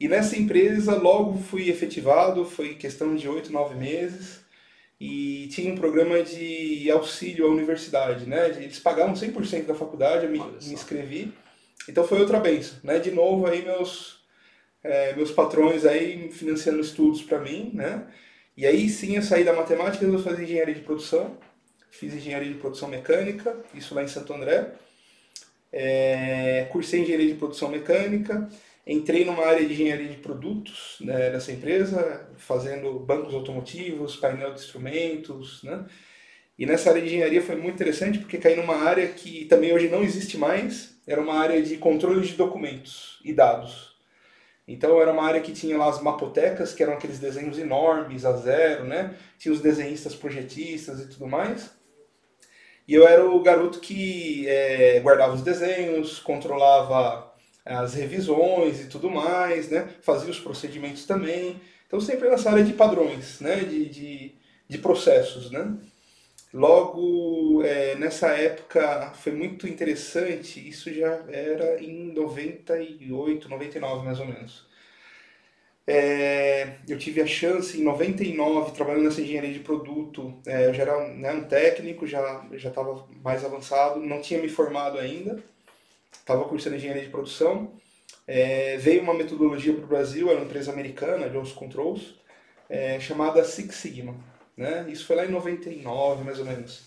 E 0.00 0.06
nessa 0.06 0.38
empresa 0.38 0.94
logo 0.94 1.38
fui 1.38 1.68
efetivado, 1.68 2.44
foi 2.44 2.74
questão 2.74 3.16
de 3.16 3.28
oito, 3.28 3.52
nove 3.52 3.74
meses, 3.74 4.40
e 5.00 5.48
tinha 5.48 5.72
um 5.72 5.76
programa 5.76 6.22
de 6.22 6.90
auxílio 6.90 7.46
à 7.46 7.50
universidade, 7.50 8.26
né? 8.26 8.48
Eles 8.48 8.78
pagavam 8.78 9.14
100% 9.14 9.66
da 9.66 9.74
faculdade, 9.74 10.26
eu 10.26 10.30
me, 10.30 10.38
me 10.38 10.72
inscrevi. 10.72 11.32
Então 11.88 12.06
foi 12.06 12.20
outra 12.20 12.38
benção, 12.38 12.78
né? 12.82 12.98
De 12.98 13.10
novo 13.10 13.46
aí 13.46 13.62
meus 13.62 14.18
é, 14.82 15.14
meus 15.14 15.30
patrões 15.30 15.84
aí 15.84 16.30
financiando 16.30 16.80
estudos 16.80 17.22
para 17.22 17.38
mim, 17.38 17.70
né? 17.74 18.06
E 18.56 18.66
aí 18.66 18.88
sim 18.88 19.16
eu 19.16 19.22
saí 19.22 19.44
da 19.44 19.52
matemática 19.52 20.04
e 20.04 20.22
fazer 20.22 20.44
engenharia 20.44 20.74
de 20.74 20.80
produção. 20.80 21.36
Fiz 21.90 22.14
engenharia 22.14 22.52
de 22.52 22.58
produção 22.58 22.88
mecânica, 22.88 23.56
isso 23.74 23.94
lá 23.94 24.02
em 24.02 24.08
Santo 24.08 24.32
André. 24.32 24.72
É, 25.72 26.66
cursei 26.70 27.00
engenharia 27.00 27.28
de 27.28 27.34
produção 27.34 27.68
mecânica, 27.68 28.48
entrei 28.88 29.24
numa 29.24 29.44
área 29.44 29.64
de 29.66 29.74
engenharia 29.74 30.08
de 30.08 30.16
produtos 30.16 30.96
né, 31.02 31.30
dessa 31.30 31.52
empresa, 31.52 32.30
fazendo 32.38 32.98
bancos 33.00 33.34
automotivos, 33.34 34.16
painel 34.16 34.54
de 34.54 34.60
instrumentos, 34.60 35.62
né? 35.62 35.84
E 36.58 36.66
nessa 36.66 36.90
área 36.90 37.02
de 37.02 37.06
engenharia 37.06 37.40
foi 37.40 37.54
muito 37.54 37.74
interessante 37.74 38.18
porque 38.18 38.38
caí 38.38 38.56
numa 38.56 38.76
área 38.76 39.06
que 39.06 39.44
também 39.44 39.72
hoje 39.72 39.88
não 39.88 40.02
existe 40.02 40.36
mais, 40.36 40.98
era 41.06 41.20
uma 41.20 41.34
área 41.34 41.62
de 41.62 41.76
controle 41.76 42.26
de 42.26 42.34
documentos 42.34 43.20
e 43.24 43.32
dados. 43.32 43.96
Então 44.66 45.00
era 45.00 45.12
uma 45.12 45.24
área 45.24 45.40
que 45.40 45.52
tinha 45.52 45.78
lá 45.78 45.88
as 45.88 46.02
mapotecas, 46.02 46.74
que 46.74 46.82
eram 46.82 46.94
aqueles 46.94 47.18
desenhos 47.18 47.58
enormes, 47.58 48.24
a 48.24 48.32
zero, 48.36 48.84
né? 48.84 49.14
Tinha 49.38 49.52
os 49.52 49.60
desenhistas 49.60 50.14
projetistas 50.16 51.00
e 51.00 51.08
tudo 51.08 51.28
mais. 51.28 51.70
E 52.88 52.94
eu 52.94 53.06
era 53.06 53.24
o 53.24 53.40
garoto 53.40 53.80
que 53.80 54.48
é, 54.48 54.98
guardava 55.00 55.34
os 55.34 55.42
desenhos, 55.42 56.18
controlava 56.18 57.27
as 57.68 57.94
revisões 57.94 58.80
e 58.80 58.88
tudo 58.88 59.10
mais, 59.10 59.68
né? 59.68 59.88
Fazia 60.02 60.30
os 60.30 60.40
procedimentos 60.40 61.04
também. 61.04 61.60
Então 61.86 62.00
sempre 62.00 62.28
nessa 62.28 62.50
área 62.50 62.64
de 62.64 62.72
padrões, 62.72 63.40
né? 63.40 63.56
De, 63.56 63.88
de, 63.88 64.34
de 64.68 64.78
processos, 64.78 65.50
né? 65.50 65.76
Logo, 66.52 67.62
é, 67.62 67.94
nessa 67.96 68.28
época 68.28 69.12
foi 69.12 69.32
muito 69.32 69.68
interessante, 69.68 70.66
isso 70.66 70.92
já 70.92 71.22
era 71.28 71.82
em 71.82 72.10
98, 72.14 73.48
99 73.50 74.04
mais 74.06 74.18
ou 74.18 74.26
menos. 74.26 74.66
É, 75.86 76.76
eu 76.86 76.98
tive 76.98 77.20
a 77.22 77.26
chance 77.26 77.78
em 77.80 77.82
99, 77.82 78.72
trabalhando 78.72 79.04
nessa 79.04 79.22
engenharia 79.22 79.52
de 79.52 79.60
produto, 79.60 80.38
é, 80.46 80.66
eu 80.68 80.74
já 80.74 80.82
era 80.82 81.08
né, 81.08 81.32
um 81.32 81.44
técnico, 81.44 82.06
já 82.06 82.46
estava 82.52 83.06
mais 83.22 83.44
avançado, 83.44 84.00
não 84.00 84.20
tinha 84.20 84.40
me 84.40 84.48
formado 84.48 84.98
ainda, 84.98 85.42
estava 86.28 86.44
cursando 86.44 86.76
engenharia 86.76 87.02
de 87.02 87.08
produção. 87.08 87.72
É, 88.26 88.76
veio 88.76 89.02
uma 89.02 89.14
metodologia 89.14 89.72
para 89.72 89.84
o 89.84 89.86
Brasil, 89.86 90.28
era 90.28 90.38
uma 90.38 90.44
empresa 90.44 90.70
americana, 90.70 91.30
Johnson 91.30 91.54
Controls, 91.54 92.20
é, 92.68 93.00
chamada 93.00 93.42
Six 93.42 93.74
Sigma. 93.74 94.14
Né? 94.54 94.86
Isso 94.90 95.06
foi 95.06 95.16
lá 95.16 95.24
em 95.24 95.30
99, 95.30 96.24
mais 96.24 96.38
ou 96.38 96.44
menos. 96.44 96.86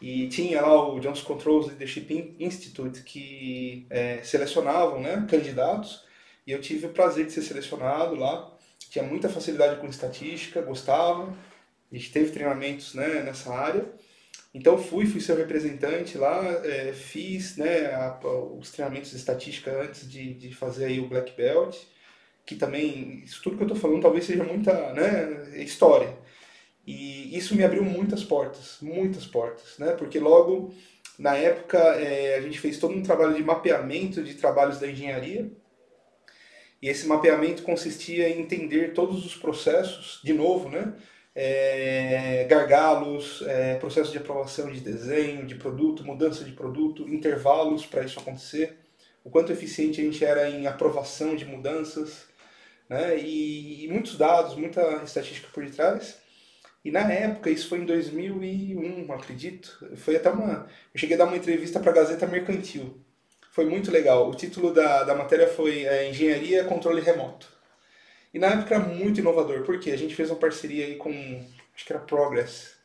E 0.00 0.26
tinha 0.28 0.60
lá 0.60 0.92
o 0.92 0.98
Johnson 0.98 1.24
Controls 1.24 1.68
Leadership 1.68 2.34
Institute 2.40 3.02
que 3.02 3.86
é, 3.90 4.22
selecionavam 4.24 5.00
né, 5.00 5.24
candidatos 5.30 6.04
e 6.46 6.52
eu 6.52 6.60
tive 6.60 6.86
o 6.86 6.90
prazer 6.90 7.26
de 7.26 7.32
ser 7.32 7.42
selecionado 7.42 8.16
lá. 8.16 8.50
Tinha 8.90 9.04
muita 9.04 9.28
facilidade 9.28 9.78
com 9.78 9.86
estatística, 9.86 10.62
gostava. 10.62 11.32
A 11.92 11.96
gente 11.96 12.10
teve 12.10 12.32
treinamentos 12.32 12.94
né, 12.94 13.22
nessa 13.22 13.54
área. 13.54 13.84
Então 14.52 14.76
fui, 14.76 15.06
fui 15.06 15.20
seu 15.20 15.36
representante 15.36 16.18
lá, 16.18 16.44
é, 16.64 16.92
fiz 16.92 17.56
né, 17.56 17.86
a, 17.86 18.18
os 18.58 18.70
treinamentos 18.72 19.10
de 19.10 19.16
estatística 19.16 19.70
antes 19.80 20.10
de, 20.10 20.34
de 20.34 20.52
fazer 20.54 20.86
aí 20.86 20.98
o 20.98 21.08
Black 21.08 21.32
Belt, 21.36 21.76
que 22.44 22.56
também, 22.56 23.22
isso 23.24 23.40
tudo 23.42 23.56
que 23.56 23.62
eu 23.62 23.68
estou 23.68 23.80
falando 23.80 24.02
talvez 24.02 24.24
seja 24.24 24.42
muita 24.42 24.92
né, 24.92 25.62
história. 25.62 26.18
E 26.84 27.36
isso 27.36 27.54
me 27.54 27.62
abriu 27.62 27.84
muitas 27.84 28.24
portas, 28.24 28.78
muitas 28.82 29.24
portas, 29.24 29.78
né? 29.78 29.92
Porque 29.92 30.18
logo 30.18 30.74
na 31.18 31.36
época 31.36 31.78
é, 31.78 32.36
a 32.36 32.40
gente 32.40 32.58
fez 32.58 32.78
todo 32.78 32.94
um 32.94 33.02
trabalho 33.02 33.34
de 33.34 33.44
mapeamento 33.44 34.22
de 34.22 34.34
trabalhos 34.34 34.80
da 34.80 34.90
engenharia. 34.90 35.52
E 36.82 36.88
esse 36.88 37.06
mapeamento 37.06 37.62
consistia 37.62 38.28
em 38.28 38.40
entender 38.40 38.94
todos 38.94 39.24
os 39.24 39.36
processos, 39.36 40.20
de 40.24 40.32
novo, 40.32 40.68
né? 40.68 40.94
É, 41.34 42.44
gargalos, 42.48 43.42
é, 43.46 43.76
processo 43.76 44.10
de 44.10 44.18
aprovação 44.18 44.70
de 44.70 44.80
desenho, 44.80 45.46
de 45.46 45.54
produto, 45.54 46.04
mudança 46.04 46.44
de 46.44 46.52
produto, 46.52 47.08
intervalos 47.08 47.86
para 47.86 48.04
isso 48.04 48.18
acontecer, 48.18 48.76
o 49.22 49.30
quanto 49.30 49.52
eficiente 49.52 50.00
a 50.00 50.04
gente 50.04 50.24
era 50.24 50.50
em 50.50 50.66
aprovação 50.66 51.36
de 51.36 51.44
mudanças, 51.44 52.24
né? 52.88 53.16
e, 53.18 53.84
e 53.84 53.88
muitos 53.88 54.16
dados, 54.16 54.56
muita 54.56 55.02
estatística 55.04 55.48
por 55.52 55.64
detrás. 55.64 56.18
E 56.84 56.90
na 56.90 57.12
época, 57.12 57.50
isso 57.50 57.68
foi 57.68 57.78
em 57.80 57.84
2001, 57.84 59.12
acredito, 59.12 59.86
foi 59.96 60.16
até 60.16 60.30
uma... 60.30 60.66
Eu 60.94 60.98
cheguei 60.98 61.14
a 61.14 61.18
dar 61.18 61.26
uma 61.26 61.36
entrevista 61.36 61.78
para 61.78 61.90
a 61.90 61.94
Gazeta 61.94 62.26
Mercantil. 62.26 62.98
Foi 63.52 63.66
muito 63.66 63.90
legal. 63.90 64.30
O 64.30 64.34
título 64.34 64.72
da, 64.72 65.04
da 65.04 65.14
matéria 65.14 65.46
foi 65.46 65.84
é, 65.84 66.08
Engenharia 66.08 66.64
Controle 66.64 67.02
Remoto. 67.02 67.59
E 68.32 68.38
na 68.38 68.48
época 68.48 68.74
era 68.74 68.84
muito 68.84 69.20
inovador, 69.20 69.62
porque 69.64 69.90
a 69.90 69.96
gente 69.96 70.14
fez 70.14 70.30
uma 70.30 70.38
parceria 70.38 70.86
aí 70.86 70.96
com, 70.96 71.10
acho 71.74 71.84
que 71.84 71.92
era 71.92 72.02
Progress 72.02 72.76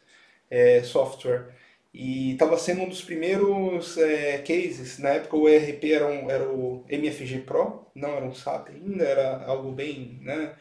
é, 0.49 0.81
Software, 0.83 1.53
e 1.93 2.33
estava 2.33 2.57
sendo 2.57 2.81
um 2.81 2.89
dos 2.89 3.01
primeiros 3.01 3.97
é, 3.97 4.39
cases. 4.39 4.99
Na 4.99 5.09
época 5.09 5.37
o 5.37 5.47
ERP 5.47 5.85
era, 5.85 6.07
um, 6.07 6.29
era 6.29 6.43
o 6.49 6.83
MFG 6.89 7.39
Pro, 7.39 7.85
não 7.95 8.09
era 8.09 8.25
um 8.25 8.33
SAP 8.33 8.69
ainda, 8.69 9.05
era 9.05 9.45
algo 9.45 9.71
bem. 9.71 10.19
Né? 10.21 10.53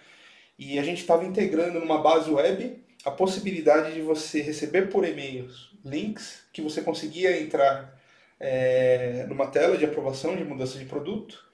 E 0.59 0.79
a 0.79 0.83
gente 0.85 1.01
estava 1.01 1.25
integrando 1.25 1.81
numa 1.81 2.01
base 2.01 2.31
web 2.31 2.79
a 3.05 3.11
possibilidade 3.11 3.95
de 3.95 4.01
você 4.01 4.41
receber 4.41 4.89
por 4.89 5.05
e-mails 5.05 5.73
links 5.85 6.45
que 6.53 6.63
você 6.63 6.81
conseguia 6.83 7.39
entrar 7.41 8.01
é, 8.39 9.27
numa 9.29 9.49
tela 9.49 9.77
de 9.77 9.85
aprovação 9.85 10.37
de 10.37 10.45
mudança 10.45 10.79
de 10.79 10.85
produto 10.85 11.45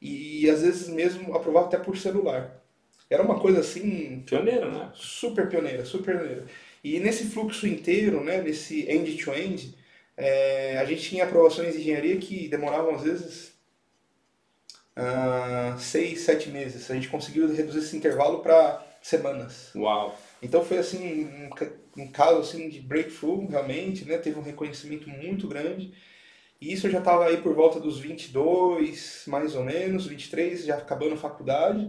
e 0.00 0.48
às 0.48 0.62
vezes 0.62 0.88
mesmo 0.88 1.36
aprovar 1.36 1.64
até 1.64 1.76
por 1.78 1.96
celular. 1.96 2.62
Era 3.10 3.22
uma 3.22 3.40
coisa 3.40 3.60
assim. 3.60 4.22
Pioneira, 4.26 4.70
né? 4.70 4.90
Super 4.94 5.48
pioneira, 5.48 5.84
super 5.84 6.16
pioneira. 6.16 6.46
E 6.82 7.00
nesse 7.00 7.24
fluxo 7.26 7.66
inteiro, 7.66 8.22
né, 8.22 8.40
nesse 8.40 8.88
end-to-end, 8.88 9.76
é, 10.16 10.78
a 10.78 10.84
gente 10.84 11.02
tinha 11.02 11.24
aprovações 11.24 11.74
de 11.74 11.80
engenharia 11.80 12.16
que 12.18 12.48
demoravam 12.48 12.94
às 12.94 13.02
vezes 13.02 13.52
uh, 14.96 15.78
seis, 15.78 16.20
sete 16.20 16.50
meses. 16.50 16.90
A 16.90 16.94
gente 16.94 17.08
conseguiu 17.08 17.52
reduzir 17.52 17.78
esse 17.78 17.96
intervalo 17.96 18.40
para 18.40 18.84
semanas. 19.00 19.72
Uau! 19.74 20.18
Então 20.42 20.64
foi 20.64 20.78
assim 20.78 21.24
um, 21.24 22.02
um, 22.02 22.08
caso 22.08 22.40
assim 22.40 22.68
de 22.68 22.80
breakthrough 22.80 23.46
realmente, 23.46 24.04
né? 24.04 24.18
Teve 24.18 24.38
um 24.38 24.42
reconhecimento 24.42 25.08
muito 25.08 25.46
grande. 25.48 25.92
E 26.60 26.72
isso 26.72 26.88
eu 26.88 26.90
já 26.90 26.98
estava 26.98 27.26
aí 27.26 27.36
por 27.36 27.54
volta 27.54 27.78
dos 27.78 28.00
22, 28.00 29.24
mais 29.28 29.54
ou 29.54 29.64
menos, 29.64 30.06
23, 30.06 30.64
já 30.64 30.76
acabando 30.76 31.14
a 31.14 31.18
faculdade. 31.18 31.88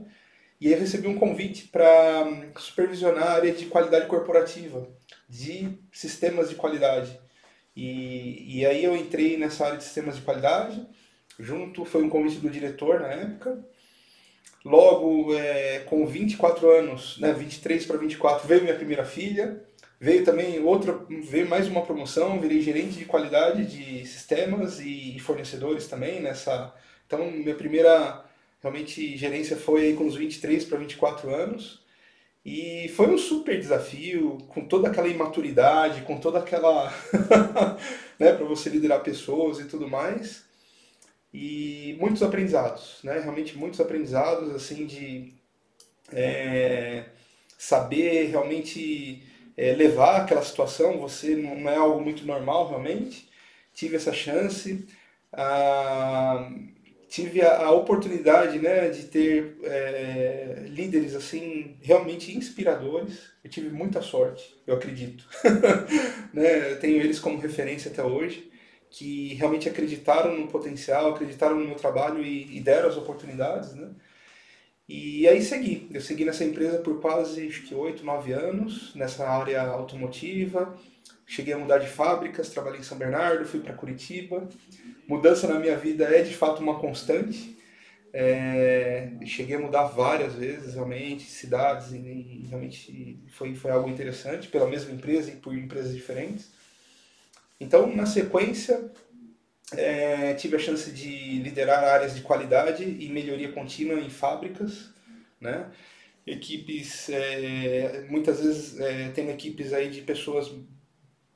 E 0.59 0.67
aí 0.67 0.73
eu 0.73 0.79
recebi 0.79 1.07
um 1.07 1.17
convite 1.17 1.67
para 1.67 2.23
hum, 2.25 2.51
supervisionar 2.57 3.23
a 3.23 3.33
área 3.33 3.53
de 3.53 3.65
qualidade 3.67 4.07
corporativa, 4.07 4.87
de 5.27 5.79
sistemas 5.91 6.49
de 6.49 6.55
qualidade. 6.55 7.17
E, 7.75 8.59
e 8.59 8.65
aí 8.65 8.83
eu 8.83 8.95
entrei 8.95 9.37
nessa 9.37 9.65
área 9.65 9.77
de 9.77 9.83
sistemas 9.83 10.17
de 10.17 10.21
qualidade, 10.21 10.85
junto, 11.39 11.85
foi 11.85 12.03
um 12.03 12.09
convite 12.09 12.39
do 12.39 12.49
diretor 12.49 12.99
na 12.99 13.07
época. 13.07 13.63
Logo, 14.65 15.33
é, 15.33 15.79
com 15.85 16.05
24 16.05 16.69
anos, 16.69 17.17
né, 17.19 17.31
23 17.31 17.85
para 17.85 17.97
24, 17.97 18.45
veio 18.45 18.63
minha 18.63 18.75
primeira 18.75 19.05
filha. 19.05 19.63
Veio 20.01 20.23
também 20.23 20.59
outra, 20.61 20.97
veio 21.23 21.47
mais 21.47 21.67
uma 21.67 21.81
promoção, 21.81 22.39
virei 22.39 22.61
gerente 22.61 22.97
de 22.97 23.05
qualidade 23.05 23.65
de 23.65 24.05
sistemas 24.05 24.79
e 24.79 25.17
fornecedores 25.19 25.87
também 25.87 26.21
nessa. 26.21 26.73
Então, 27.05 27.29
minha 27.29 27.55
primeira 27.55 28.25
realmente 28.61 29.17
gerência 29.17 29.57
foi 29.57 29.87
aí 29.87 29.93
com 29.95 30.05
uns 30.05 30.15
23 30.15 30.65
para 30.65 30.77
24 30.77 31.33
anos. 31.33 31.79
E 32.45 32.87
foi 32.95 33.07
um 33.07 33.17
super 33.17 33.59
desafio, 33.59 34.37
com 34.47 34.65
toda 34.65 34.87
aquela 34.87 35.07
imaturidade, 35.07 36.01
com 36.01 36.17
toda 36.19 36.39
aquela. 36.39 36.91
né, 38.17 38.33
para 38.33 38.45
você 38.45 38.69
liderar 38.69 39.03
pessoas 39.03 39.59
e 39.59 39.65
tudo 39.65 39.87
mais. 39.87 40.45
E 41.33 41.95
muitos 41.99 42.23
aprendizados, 42.23 42.99
né? 43.03 43.19
Realmente 43.19 43.57
muitos 43.57 43.79
aprendizados, 43.79 44.53
assim, 44.55 44.85
de 44.85 45.33
é, 46.11 47.05
saber 47.57 48.29
realmente 48.29 49.23
é, 49.55 49.73
levar 49.73 50.21
aquela 50.21 50.41
situação. 50.41 50.99
Você 50.99 51.35
não 51.35 51.69
é 51.69 51.75
algo 51.75 52.01
muito 52.01 52.25
normal, 52.25 52.69
realmente. 52.69 53.29
Tive 53.73 53.97
essa 53.97 54.13
chance. 54.13 54.87
Ah, 55.31 56.49
tive 57.09 57.41
a, 57.41 57.65
a, 57.65 57.71
oportunidade 57.71 58.59
né, 58.59 58.87
de 58.89 59.05
ter 59.05 59.57
é, 59.63 60.63
líderes 60.67 61.15
assim 61.15 61.75
realmente 61.81 62.37
inspiradores. 62.37 63.31
Eu 63.43 63.49
tive 63.49 63.69
muita 63.69 64.01
sorte, 64.01 64.55
eu 64.65 64.75
acredito. 64.75 65.27
né, 66.31 66.71
eu 66.71 66.79
tenho 66.79 67.01
eles 67.01 67.19
como 67.19 67.39
referência 67.39 67.89
até 67.91 68.03
hoje, 68.03 68.49
que 68.91 69.33
realmente 69.33 69.67
acreditaram 69.67 70.37
no 70.37 70.47
potencial, 70.47 71.09
acreditaram 71.09 71.59
no 71.59 71.65
meu 71.65 71.75
trabalho 71.75 72.23
e, 72.23 72.55
e 72.55 72.61
deram 72.61 72.87
as 72.87 72.97
oportunidades. 72.97 73.73
Né? 73.73 73.89
E 74.89 75.27
aí 75.27 75.41
segui. 75.41 75.87
Eu 75.93 76.01
segui 76.01 76.25
nessa 76.25 76.43
empresa 76.43 76.79
por 76.79 76.99
quase 76.99 77.47
acho 77.47 77.61
que 77.63 77.73
8, 77.73 78.03
9 78.03 78.33
anos, 78.33 78.93
nessa 78.95 79.25
área 79.29 79.61
automotiva. 79.61 80.75
Cheguei 81.25 81.53
a 81.53 81.57
mudar 81.57 81.77
de 81.77 81.87
fábricas, 81.87 82.49
trabalhei 82.49 82.79
em 82.79 82.83
São 82.83 82.97
Bernardo, 82.97 83.45
fui 83.45 83.59
para 83.59 83.73
Curitiba 83.73 84.49
mudança 85.09 85.47
na 85.47 85.59
minha 85.59 85.75
vida 85.75 86.03
é 86.05 86.21
de 86.21 86.35
fato 86.35 86.61
uma 86.61 86.79
constante. 86.79 87.57
É, 88.13 89.09
cheguei 89.25 89.55
a 89.55 89.59
mudar 89.59 89.85
várias 89.85 90.33
vezes, 90.35 90.75
realmente, 90.75 91.23
cidades, 91.23 91.91
e, 91.91 92.45
realmente 92.47 93.19
foi, 93.27 93.55
foi 93.55 93.71
algo 93.71 93.89
interessante, 93.89 94.47
pela 94.47 94.67
mesma 94.67 94.91
empresa 94.91 95.31
e 95.31 95.35
por 95.35 95.55
empresas 95.55 95.95
diferentes. 95.95 96.51
Então, 97.59 97.93
na 97.95 98.05
sequência, 98.05 98.91
é, 99.75 100.33
tive 100.33 100.55
a 100.55 100.59
chance 100.59 100.91
de 100.91 101.39
liderar 101.39 101.83
áreas 101.83 102.15
de 102.15 102.21
qualidade 102.21 102.83
e 102.83 103.09
melhoria 103.09 103.51
contínua 103.51 103.99
em 103.99 104.09
fábricas, 104.09 104.89
né? 105.39 105.69
Equipes, 106.25 107.09
é, 107.09 108.05
muitas 108.09 108.41
vezes, 108.41 108.79
é, 108.79 109.09
tendo 109.09 109.31
equipes 109.31 109.73
aí 109.73 109.89
de 109.89 110.01
pessoas 110.01 110.51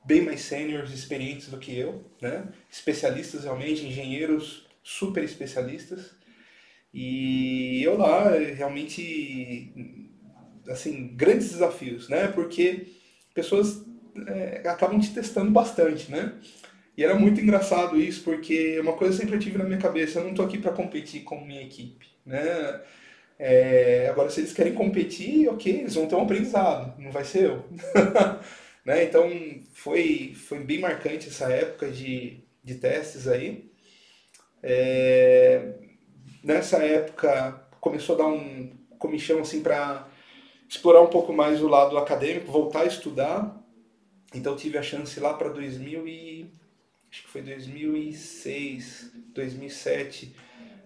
bem 0.04 0.20
mais 0.22 0.42
sêniores, 0.42 0.90
experientes 0.90 1.48
do 1.48 1.58
que 1.58 1.76
eu, 1.76 2.04
né? 2.20 2.48
Especialistas 2.70 3.44
realmente, 3.44 3.86
engenheiros 3.86 4.66
super 4.82 5.24
especialistas. 5.24 6.14
E 6.92 7.82
eu 7.82 7.96
lá 7.96 8.30
realmente 8.30 9.72
assim, 10.68 11.08
grandes 11.14 11.50
desafios, 11.50 12.08
né? 12.08 12.28
Porque 12.28 12.86
pessoas 13.34 13.84
é, 14.26 14.68
acabam 14.68 15.00
te 15.00 15.12
testando 15.12 15.50
bastante, 15.50 16.10
né? 16.10 16.34
E 16.96 17.02
era 17.02 17.14
muito 17.14 17.40
engraçado 17.40 18.00
isso, 18.00 18.22
porque 18.22 18.78
uma 18.80 18.92
coisa 18.92 19.14
eu 19.14 19.18
sempre 19.18 19.38
tive 19.38 19.58
na 19.58 19.64
minha 19.64 19.78
cabeça, 19.78 20.18
eu 20.18 20.24
não 20.24 20.30
estou 20.30 20.46
aqui 20.46 20.58
para 20.58 20.72
competir 20.72 21.22
com 21.22 21.44
minha 21.44 21.62
equipe, 21.62 22.06
né? 22.24 22.80
É, 23.38 24.08
agora, 24.10 24.30
se 24.30 24.40
eles 24.40 24.52
querem 24.52 24.74
competir, 24.74 25.48
ok, 25.48 25.80
eles 25.80 25.94
vão 25.94 26.06
ter 26.06 26.14
um 26.14 26.22
aprendizado, 26.22 26.94
não 27.00 27.10
vai 27.10 27.24
ser 27.24 27.44
eu. 27.44 27.64
Né? 28.84 29.04
Então 29.04 29.30
foi, 29.72 30.34
foi 30.34 30.58
bem 30.58 30.78
marcante 30.78 31.28
essa 31.28 31.50
época 31.50 31.90
de, 31.90 32.44
de 32.62 32.74
testes 32.74 33.26
aí. 33.26 33.70
É, 34.62 35.72
nessa 36.42 36.84
época 36.84 37.66
começou 37.80 38.14
a 38.14 38.18
dar 38.18 38.26
um 38.26 38.70
comichão 38.98 39.40
assim 39.40 39.62
para 39.62 40.06
explorar 40.68 41.00
um 41.00 41.08
pouco 41.08 41.32
mais 41.32 41.62
o 41.62 41.68
lado 41.68 41.96
acadêmico, 41.96 42.52
voltar 42.52 42.82
a 42.82 42.86
estudar. 42.86 43.58
Então 44.34 44.54
tive 44.54 44.76
a 44.76 44.82
chance 44.82 45.18
lá 45.18 45.32
para 45.32 45.48
2000 45.48 46.06
e 46.06 46.50
acho 47.14 47.22
que 47.22 47.28
foi 47.28 47.42
2006, 47.42 49.12
2007, 49.32 50.34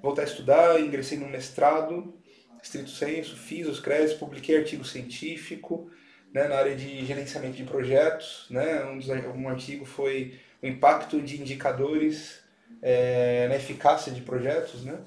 voltar 0.03 0.23
a 0.23 0.25
estudar, 0.27 0.79
ingressei 0.79 1.17
no 1.17 1.27
mestrado, 1.27 2.15
estrito 2.63 2.91
senso, 2.91 3.35
fiz 3.35 3.67
os 3.67 3.81
créditos, 3.81 4.19
publiquei 4.19 4.59
artigo 4.59 4.85
científico, 4.85 5.91
né, 6.31 6.47
na 6.47 6.57
área 6.57 6.77
de 6.77 7.07
gerenciamento 7.07 7.57
de 7.57 7.65
projetos. 7.65 8.47
Né, 8.51 8.85
um, 8.85 8.99
dos, 8.99 9.09
um 9.09 9.49
artigo 9.49 9.87
foi 9.87 10.39
o 10.63 10.67
impacto 10.67 11.19
de 11.23 11.41
indicadores 11.41 12.41
é, 12.83 13.49
na 13.49 13.57
eficácia 13.57 14.13
de 14.13 14.21
projetos. 14.21 14.85
Né? 14.85 14.99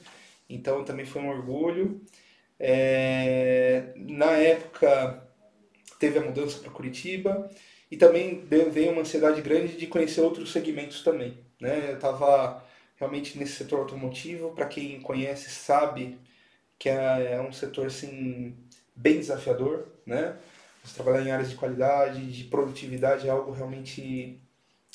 Então 0.50 0.84
também 0.84 1.06
foi 1.06 1.22
um 1.22 1.30
orgulho. 1.30 2.02
É, 2.60 3.94
na 3.96 4.32
época 4.32 5.24
teve 6.00 6.18
a 6.18 6.24
mudança 6.24 6.58
para 6.58 6.72
Curitiba 6.72 7.48
e 7.92 7.98
também 7.98 8.46
veio 8.48 8.94
uma 8.94 9.02
ansiedade 9.02 9.42
grande 9.42 9.76
de 9.76 9.86
conhecer 9.86 10.22
outros 10.22 10.52
segmentos 10.52 11.04
também. 11.04 11.38
Né? 11.60 11.90
Eu 11.90 11.96
estava 11.96 12.64
realmente 12.96 13.38
nesse 13.38 13.54
setor 13.54 13.80
automotivo, 13.80 14.52
para 14.52 14.66
quem 14.66 15.02
conhece 15.02 15.50
sabe 15.50 16.18
que 16.80 16.88
é, 16.88 17.34
é 17.34 17.42
um 17.42 17.52
setor 17.52 17.88
assim 17.88 18.56
bem 18.96 19.20
desafiador, 19.20 19.88
né? 20.06 20.36
Você 20.84 20.96
trabalhar 20.96 21.24
em 21.24 21.32
áreas 21.32 21.50
de 21.50 21.56
qualidade, 21.56 22.32
de 22.32 22.44
produtividade 22.46 23.28
é 23.28 23.32
algo 23.32 23.52
realmente 23.52 24.40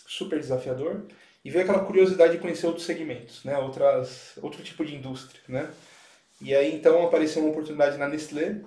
super 0.07 0.41
desafiador. 0.41 1.03
E 1.45 1.51
ver 1.51 1.61
aquela 1.61 1.85
curiosidade 1.85 2.33
de 2.33 2.39
conhecer 2.41 2.67
outros 2.67 2.87
segmentos, 2.87 3.45
né? 3.45 3.57
Outras, 3.59 4.33
outro 4.43 4.65
tipo 4.65 4.85
de 4.85 4.97
indústria, 4.97 5.41
né? 5.49 5.71
E 6.41 6.55
aí 6.55 6.75
então 6.75 7.05
apareceu 7.07 7.43
uma 7.43 7.51
oportunidade 7.51 7.97
na 7.97 8.09
Nestlé, 8.09 8.61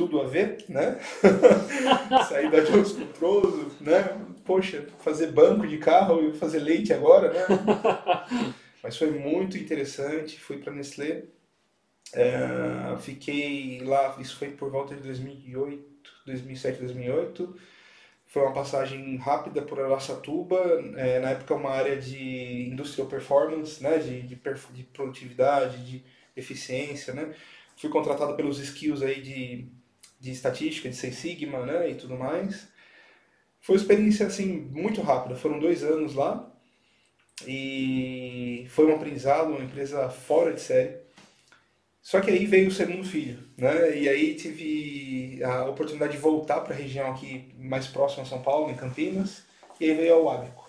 tudo 0.00 0.18
a 0.18 0.24
ver, 0.24 0.64
né? 0.66 0.98
Sair 2.26 2.50
da 2.50 2.60
Jones 2.60 2.92
Controls, 2.92 3.78
né? 3.82 4.18
Poxa, 4.46 4.86
fazer 5.00 5.30
banco 5.30 5.66
de 5.66 5.76
carro 5.76 6.26
e 6.26 6.32
fazer 6.32 6.60
leite 6.60 6.90
agora, 6.90 7.30
né? 7.30 7.40
Mas 8.82 8.96
foi 8.96 9.10
muito 9.10 9.58
interessante, 9.58 10.40
fui 10.40 10.56
para 10.56 10.72
Nestlé, 10.72 11.24
é, 12.14 12.96
fiquei 12.98 13.82
lá, 13.84 14.16
isso 14.18 14.38
foi 14.38 14.48
por 14.48 14.70
volta 14.70 14.94
de 14.94 15.02
2008, 15.02 15.84
2007, 16.24 16.78
2008. 16.78 17.56
Foi 18.26 18.40
uma 18.40 18.54
passagem 18.54 19.16
rápida 19.18 19.60
por 19.60 19.80
Araçatuba, 19.80 20.82
é, 20.96 21.20
na 21.20 21.32
época 21.32 21.54
uma 21.54 21.72
área 21.72 22.00
de 22.00 22.70
industrial 22.70 23.06
performance, 23.06 23.82
né, 23.82 23.98
de, 23.98 24.22
de, 24.22 24.34
de 24.34 24.82
produtividade, 24.84 25.84
de 25.84 26.02
eficiência, 26.34 27.12
né. 27.12 27.34
fui 27.76 27.90
contratado 27.90 28.34
pelos 28.34 28.58
skills 28.58 29.02
aí 29.02 29.20
de, 29.20 29.68
de 30.20 30.30
estatística, 30.30 30.88
de 30.88 30.94
Seis 30.94 31.16
Sigma, 31.16 31.64
né, 31.64 31.90
e 31.90 31.94
tudo 31.94 32.16
mais. 32.16 32.68
Foi 33.60 33.76
uma 33.76 33.80
experiência, 33.82 34.26
assim, 34.26 34.46
muito 34.46 35.00
rápida. 35.00 35.34
Foram 35.34 35.58
dois 35.58 35.82
anos 35.82 36.14
lá 36.14 36.50
e 37.46 38.66
foi 38.68 38.86
um 38.86 38.94
aprendizado, 38.94 39.50
uma 39.50 39.64
empresa 39.64 40.08
fora 40.10 40.52
de 40.52 40.60
série. 40.60 40.96
Só 42.02 42.20
que 42.20 42.30
aí 42.30 42.46
veio 42.46 42.68
o 42.68 42.72
segundo 42.72 43.04
filho, 43.04 43.38
né? 43.56 43.96
E 43.96 44.08
aí 44.08 44.34
tive 44.34 45.42
a 45.44 45.66
oportunidade 45.66 46.12
de 46.12 46.18
voltar 46.18 46.60
para 46.60 46.74
a 46.74 46.76
região 46.76 47.10
aqui 47.10 47.54
mais 47.58 47.86
próxima 47.86 48.22
a 48.22 48.26
São 48.26 48.42
Paulo, 48.42 48.70
em 48.70 48.76
Campinas, 48.76 49.44
e 49.78 49.84
aí 49.84 49.94
veio 49.94 50.14
a 50.14 50.22
Wabico. 50.22 50.68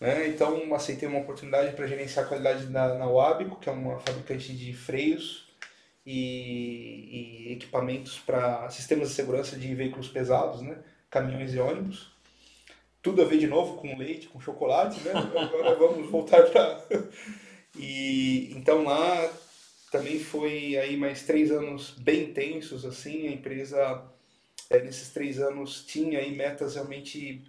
Né? 0.00 0.28
Então 0.28 0.74
aceitei 0.74 1.08
uma 1.08 1.20
oportunidade 1.20 1.74
para 1.74 1.86
gerenciar 1.86 2.24
a 2.24 2.28
qualidade 2.28 2.66
na, 2.66 2.94
na 2.94 3.06
Wabico, 3.06 3.60
que 3.60 3.68
é 3.68 3.72
uma 3.72 3.98
fabricante 4.00 4.54
de 4.54 4.72
freios 4.72 5.45
e, 6.06 7.48
e 7.48 7.52
equipamentos 7.52 8.18
para 8.20 8.70
sistemas 8.70 9.08
de 9.08 9.14
segurança 9.14 9.58
de 9.58 9.74
veículos 9.74 10.08
pesados, 10.08 10.62
né? 10.62 10.78
caminhões 11.10 11.52
e 11.52 11.58
ônibus. 11.58 12.12
Tudo 13.02 13.22
a 13.22 13.24
ver 13.24 13.38
de 13.38 13.46
novo 13.46 13.76
com 13.76 13.96
leite, 13.96 14.28
com 14.28 14.40
chocolate, 14.40 15.00
né? 15.00 15.12
Agora 15.36 15.74
vamos 15.74 16.10
voltar 16.10 16.42
para. 16.50 16.86
e 17.76 18.52
então 18.56 18.84
lá 18.84 19.32
também 19.90 20.18
foi 20.18 20.76
aí 20.76 20.96
mais 20.96 21.24
três 21.24 21.50
anos 21.50 21.90
bem 21.98 22.30
intensos 22.30 22.84
assim. 22.84 23.28
A 23.28 23.32
empresa 23.32 24.04
é, 24.70 24.80
nesses 24.80 25.10
três 25.10 25.40
anos 25.40 25.84
tinha 25.84 26.18
aí 26.18 26.34
metas 26.34 26.74
realmente 26.74 27.44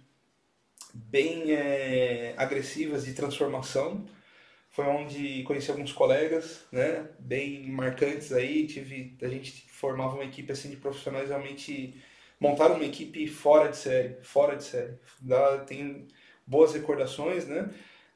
bem 0.94 1.52
é, 1.52 2.34
agressivas 2.36 3.04
de 3.04 3.14
transformação. 3.14 4.04
Foi 4.78 4.86
onde 4.86 5.42
conheci 5.42 5.72
alguns 5.72 5.90
colegas, 5.90 6.64
né, 6.70 7.08
bem 7.18 7.68
marcantes 7.68 8.32
aí. 8.32 8.64
Tive, 8.64 9.16
a 9.20 9.26
gente 9.26 9.68
formava 9.72 10.14
uma 10.14 10.24
equipe 10.24 10.52
assim 10.52 10.70
de 10.70 10.76
profissionais 10.76 11.30
realmente 11.30 12.00
montaram 12.38 12.76
uma 12.76 12.84
equipe 12.84 13.26
fora 13.26 13.70
de 13.70 13.76
série, 13.76 14.18
fora 14.22 14.54
de 14.54 14.62
série. 14.62 14.94
Dá, 15.20 15.58
tem 15.58 16.06
boas 16.46 16.74
recordações, 16.74 17.44
né? 17.44 17.68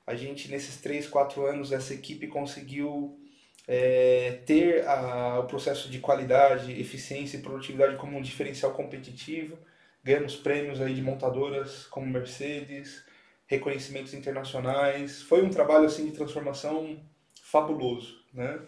A 0.07 0.15
gente 0.15 0.49
nesses 0.53 0.77
três, 0.77 1.09
quatro 1.09 1.45
anos 1.47 1.73
essa 1.73 1.95
equipe 1.95 2.29
conseguiu 2.29 3.19
é, 3.67 4.39
ter 4.47 4.87
a, 4.87 5.41
o 5.41 5.49
processo 5.49 5.91
de 5.91 5.99
qualidade, 5.99 6.81
eficiência 6.81 7.39
e 7.39 7.43
produtividade 7.43 7.97
como 7.97 8.17
um 8.17 8.23
diferencial 8.23 8.73
competitivo 8.73 9.59
ganhamos 10.05 10.35
prêmios 10.37 10.81
aí 10.81 10.95
de 10.95 11.03
montadoras 11.03 11.87
como 11.87 12.07
Mercedes, 12.07 13.05
reconhecimentos 13.47 14.15
internacionais. 14.15 15.23
Foi 15.23 15.43
um 15.43 15.51
trabalho 15.51 15.87
assim 15.87 16.07
de 16.07 16.13
transformação 16.13 16.99
fabuloso, 17.43 18.17
né? 18.33 18.61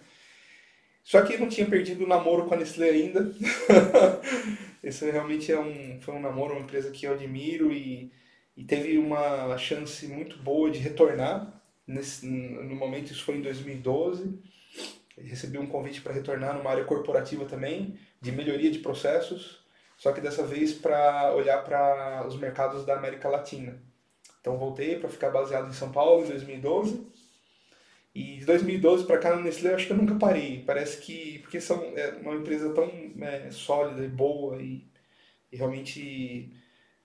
Só 1.03 1.21
que 1.23 1.37
não 1.37 1.49
tinha 1.49 1.67
perdido 1.67 2.05
o 2.05 2.09
namoro 2.09 2.47
com 2.47 2.55
a 2.55 2.57
Nestlé 2.57 2.91
ainda. 2.91 3.31
Esse 4.83 5.11
realmente 5.11 5.53
é 5.53 5.59
um, 5.59 6.01
foi 6.01 6.15
um 6.15 6.21
namoro, 6.21 6.55
uma 6.55 6.63
empresa 6.63 6.91
que 6.91 7.07
eu 7.07 7.13
admiro 7.13 7.73
e, 7.73 8.11
e 8.57 8.65
teve 8.65 8.97
uma 8.97 9.57
chance 9.59 10.07
muito 10.07 10.39
boa 10.39 10.71
de 10.71 10.79
retornar. 10.79 11.63
Nesse, 11.87 12.27
no 12.27 12.75
momento, 12.75 13.13
isso 13.13 13.25
foi 13.25 13.37
em 13.37 13.43
2012. 13.43 14.39
Recebi 15.19 15.59
um 15.59 15.67
convite 15.67 16.01
para 16.01 16.15
retornar 16.15 16.57
numa 16.57 16.71
área 16.71 16.85
corporativa 16.85 17.45
também, 17.45 17.99
de 18.21 18.33
melhoria 18.33 18.71
de 18.71 18.79
processos 18.79 19.65
só 19.97 20.13
que 20.13 20.21
dessa 20.21 20.45
vez 20.45 20.73
para 20.73 21.35
olhar 21.35 21.63
para 21.65 22.27
os 22.27 22.37
mercados 22.37 22.85
da 22.85 22.95
América 22.97 23.29
Latina. 23.29 23.81
Então 24.45 24.59
voltei 24.59 24.99
para 24.99 25.09
ficar 25.09 25.31
baseado 25.31 25.71
em 25.71 25.73
São 25.73 25.91
Paulo 25.91 26.23
em 26.23 26.29
2012. 26.29 27.07
E 28.15 28.37
de 28.37 28.45
2012 28.45 29.07
para 29.07 29.17
cá 29.17 29.35
na 29.35 29.41
Nestlé 29.41 29.71
eu 29.71 29.75
acho 29.77 29.87
que 29.87 29.95
eu 29.95 29.97
nunca 29.97 30.17
parei. 30.17 30.63
Parece 30.67 30.99
que 30.99 31.39
porque 31.39 31.63
são 31.63 31.83
é 31.97 32.11
uma 32.21 32.35
empresa 32.35 32.69
tão 32.75 32.93
é, 33.23 33.51
sólida 33.51 34.05
e 34.05 34.09
boa 34.09 34.61
e, 34.61 34.87
e 35.51 35.57
realmente 35.57 36.53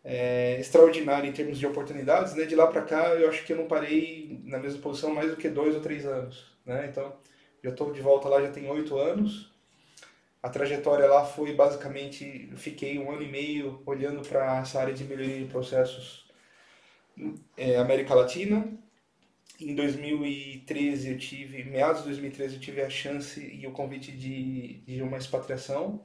é, 0.03 0.59
extraordinária 0.59 1.29
em 1.29 1.31
termos 1.31 1.57
de 1.57 1.65
oportunidades, 1.65 2.35
né? 2.35 2.43
De 2.43 2.57
lá 2.57 2.67
para 2.67 2.81
cá 2.81 3.15
eu 3.15 3.29
acho 3.29 3.45
que 3.45 3.53
eu 3.53 3.57
não 3.57 3.67
parei 3.67 4.41
na 4.43 4.59
mesma 4.59 4.81
posição 4.81 5.13
mais 5.13 5.31
do 5.31 5.37
que 5.37 5.47
dois 5.47 5.73
ou 5.73 5.81
três 5.81 6.05
anos, 6.05 6.57
né? 6.65 6.87
Então 6.91 7.15
já 7.63 7.69
estou 7.69 7.93
de 7.93 8.01
volta 8.01 8.27
lá 8.27 8.41
já 8.41 8.51
tem 8.51 8.69
oito 8.69 8.97
anos 8.97 9.49
a 10.41 10.49
trajetória 10.49 11.05
lá 11.05 11.25
foi 11.25 11.53
basicamente, 11.53 12.49
fiquei 12.55 12.97
um 12.97 13.11
ano 13.11 13.23
e 13.23 13.27
meio 13.29 13.81
olhando 13.85 14.21
para 14.27 14.59
essa 14.59 14.79
área 14.79 14.93
de 14.93 15.03
melhoria 15.03 15.39
de 15.39 15.51
processos 15.51 16.28
é, 17.57 17.77
América 17.77 18.13
Latina. 18.13 18.67
Em 19.59 19.75
2013 19.75 21.09
eu 21.09 21.17
tive, 21.17 21.63
meados 21.65 22.01
de 22.01 22.07
2013 22.09 22.55
eu 22.55 22.61
tive 22.61 22.81
a 22.81 22.89
chance 22.89 23.41
e 23.41 23.67
o 23.67 23.71
convite 23.71 24.11
de, 24.11 24.75
de 24.87 25.01
uma 25.01 25.17
expatriação. 25.17 26.03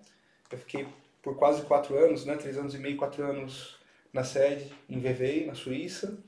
Eu 0.50 0.58
fiquei 0.58 0.86
por 1.22 1.36
quase 1.36 1.62
quatro 1.62 1.96
anos, 1.96 2.24
né, 2.24 2.36
três 2.36 2.58
anos 2.58 2.74
e 2.74 2.78
meio, 2.78 2.96
quatro 2.96 3.24
anos 3.24 3.78
na 4.12 4.22
sede 4.22 4.70
em 4.88 4.98
Vevey, 4.98 5.46
na 5.46 5.54
Suíça, 5.54 6.18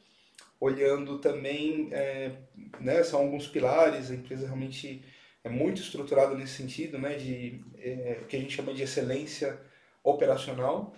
olhando 0.58 1.18
também, 1.18 1.88
é, 1.92 2.32
né, 2.80 3.02
são 3.04 3.20
alguns 3.20 3.46
pilares, 3.46 4.10
a 4.10 4.14
empresa 4.14 4.46
realmente 4.46 5.04
é 5.44 5.48
muito 5.48 5.80
estruturado 5.80 6.36
nesse 6.36 6.54
sentido, 6.54 6.98
né, 6.98 7.14
de 7.14 7.60
é, 7.78 8.18
o 8.22 8.24
que 8.26 8.36
a 8.36 8.40
gente 8.40 8.54
chama 8.54 8.72
de 8.72 8.82
excelência 8.82 9.60
operacional. 10.02 10.94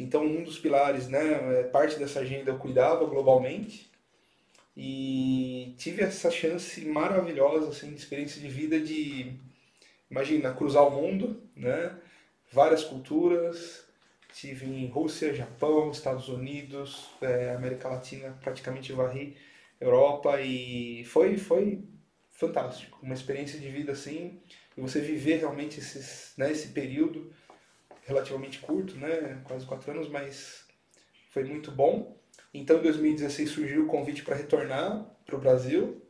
Então, 0.00 0.24
um 0.24 0.42
dos 0.42 0.58
pilares, 0.58 1.08
né, 1.08 1.60
é, 1.60 1.62
parte 1.64 1.98
dessa 1.98 2.20
agenda 2.20 2.50
eu 2.50 2.58
cuidava 2.58 3.04
globalmente 3.04 3.90
e 4.74 5.74
tive 5.76 6.02
essa 6.02 6.30
chance 6.30 6.82
maravilhosa, 6.86 7.68
assim, 7.68 7.90
de 7.90 8.00
experiência 8.00 8.40
de 8.40 8.48
vida 8.48 8.80
de, 8.80 9.34
imagina, 10.10 10.54
cruzar 10.54 10.86
o 10.86 10.90
mundo, 10.90 11.42
né, 11.54 11.94
várias 12.50 12.82
culturas, 12.82 13.84
tive 14.32 14.64
em 14.66 14.86
Rússia, 14.86 15.34
Japão, 15.34 15.90
Estados 15.90 16.28
Unidos, 16.30 17.10
é, 17.20 17.54
América 17.54 17.88
Latina, 17.88 18.38
praticamente 18.40 18.92
varri 18.94 19.36
Europa 19.78 20.40
e 20.40 21.04
foi 21.04 21.36
foi 21.36 21.84
fantástico. 22.30 22.98
Uma 23.02 23.14
experiência 23.14 23.58
de 23.58 23.68
vida 23.68 23.92
assim, 23.92 24.40
e 24.76 24.80
você 24.80 25.00
viver 25.00 25.40
realmente 25.40 25.78
esses, 25.78 26.32
né, 26.38 26.50
esse 26.50 26.68
período 26.68 27.30
relativamente 28.06 28.58
curto, 28.60 28.96
né, 28.96 29.40
quase 29.44 29.66
quatro 29.66 29.90
anos, 29.90 30.08
mas 30.08 30.64
foi 31.30 31.44
muito 31.44 31.70
bom. 31.70 32.18
Então, 32.52 32.78
em 32.78 32.82
2016 32.82 33.50
surgiu 33.50 33.84
o 33.84 33.86
convite 33.86 34.22
para 34.22 34.36
retornar 34.36 35.06
para 35.24 35.36
o 35.36 35.40
Brasil. 35.40 36.02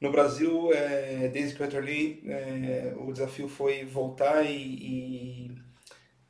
No 0.00 0.12
Brasil, 0.12 0.72
é, 0.72 1.28
desde 1.28 1.56
que 1.56 1.62
eu 1.62 1.66
retornei, 1.66 2.22
é, 2.26 2.94
o 2.96 3.12
desafio 3.12 3.48
foi 3.48 3.84
voltar 3.84 4.44
e, 4.44 4.54
e 4.54 5.58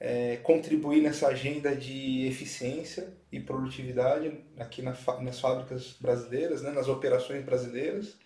é, 0.00 0.36
contribuir 0.36 1.02
nessa 1.02 1.28
agenda 1.28 1.74
de 1.74 2.26
eficiência 2.26 3.12
e 3.30 3.40
produtividade 3.40 4.32
aqui 4.56 4.80
na, 4.80 4.96
nas 5.20 5.40
fábricas 5.40 5.96
brasileiras, 6.00 6.62
né, 6.62 6.70
nas 6.70 6.88
operações 6.88 7.44
brasileiras. 7.44 8.16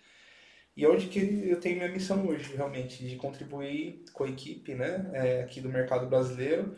E 0.75 0.87
onde 0.87 1.07
que 1.07 1.47
eu 1.47 1.59
tenho 1.59 1.77
minha 1.77 1.91
missão 1.91 2.27
hoje, 2.27 2.55
realmente, 2.55 3.07
de 3.07 3.15
contribuir 3.15 4.03
com 4.11 4.23
a 4.23 4.29
equipe 4.29 4.73
né, 4.73 5.09
é, 5.13 5.43
aqui 5.43 5.61
do 5.61 5.69
mercado 5.69 6.07
brasileiro 6.07 6.75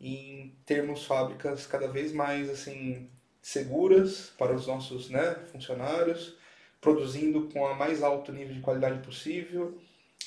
em 0.00 0.56
termos 0.66 1.04
fábricas 1.04 1.66
cada 1.66 1.88
vez 1.88 2.12
mais 2.12 2.50
assim 2.50 3.10
seguras 3.40 4.32
para 4.38 4.54
os 4.54 4.66
nossos 4.66 5.10
né, 5.10 5.34
funcionários, 5.52 6.36
produzindo 6.80 7.48
com 7.48 7.66
a 7.66 7.74
mais 7.74 8.02
alto 8.02 8.32
nível 8.32 8.54
de 8.54 8.60
qualidade 8.60 9.04
possível, 9.04 9.78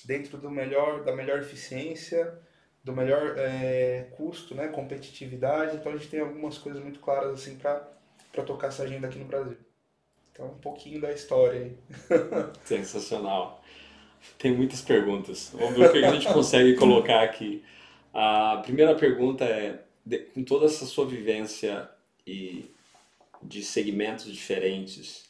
dentro 0.05 0.37
do 0.37 0.49
melhor, 0.51 1.03
da 1.03 1.15
melhor 1.15 1.39
eficiência, 1.39 2.39
do 2.83 2.93
melhor 2.93 3.35
é, 3.37 4.07
custo, 4.15 4.53
né, 4.55 4.67
competitividade. 4.67 5.75
Então 5.75 5.91
a 5.91 5.97
gente 5.97 6.09
tem 6.09 6.19
algumas 6.19 6.57
coisas 6.57 6.81
muito 6.81 6.99
claras 6.99 7.33
assim 7.33 7.57
para 7.57 8.43
tocar 8.45 8.67
essa 8.67 8.83
agenda 8.83 9.07
aqui 9.07 9.17
no 9.17 9.25
Brasil. 9.25 9.57
Então, 10.37 10.51
um 10.51 10.59
pouquinho 10.59 11.01
da 11.01 11.11
história 11.11 11.61
aí. 11.61 11.77
Sensacional. 12.63 13.63
Tem 14.37 14.55
muitas 14.55 14.81
perguntas. 14.81 15.49
Vamos 15.51 15.75
ver 15.75 15.89
o 15.89 15.91
que 15.91 16.05
a 16.05 16.11
gente 16.11 16.31
consegue 16.31 16.75
colocar 16.75 17.23
aqui. 17.23 17.63
A 18.13 18.61
primeira 18.63 18.93
pergunta 18.93 19.43
é: 19.43 19.83
com 20.35 20.43
toda 20.43 20.67
essa 20.67 20.85
sua 20.85 21.07
vivência 21.07 21.89
e 22.25 22.69
de 23.41 23.63
segmentos 23.63 24.31
diferentes, 24.31 25.27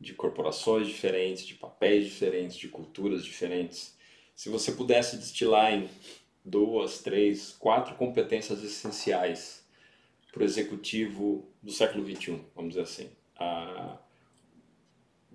de 0.00 0.12
corporações 0.12 0.86
diferentes, 0.86 1.44
de 1.44 1.54
papéis 1.54 2.04
diferentes, 2.04 2.56
de 2.56 2.68
culturas 2.68 3.24
diferentes, 3.24 3.96
se 4.36 4.48
você 4.48 4.70
pudesse 4.70 5.16
destilar 5.16 5.72
em 5.72 5.88
duas, 6.44 7.00
três, 7.00 7.50
quatro 7.58 7.96
competências 7.96 8.62
essenciais 8.62 9.64
para 10.32 10.42
o 10.42 10.44
executivo 10.44 11.48
do 11.60 11.72
século 11.72 12.04
XXI, 12.04 12.40
vamos 12.54 12.74
dizer 12.74 12.82
assim, 12.82 13.10
a 13.36 13.98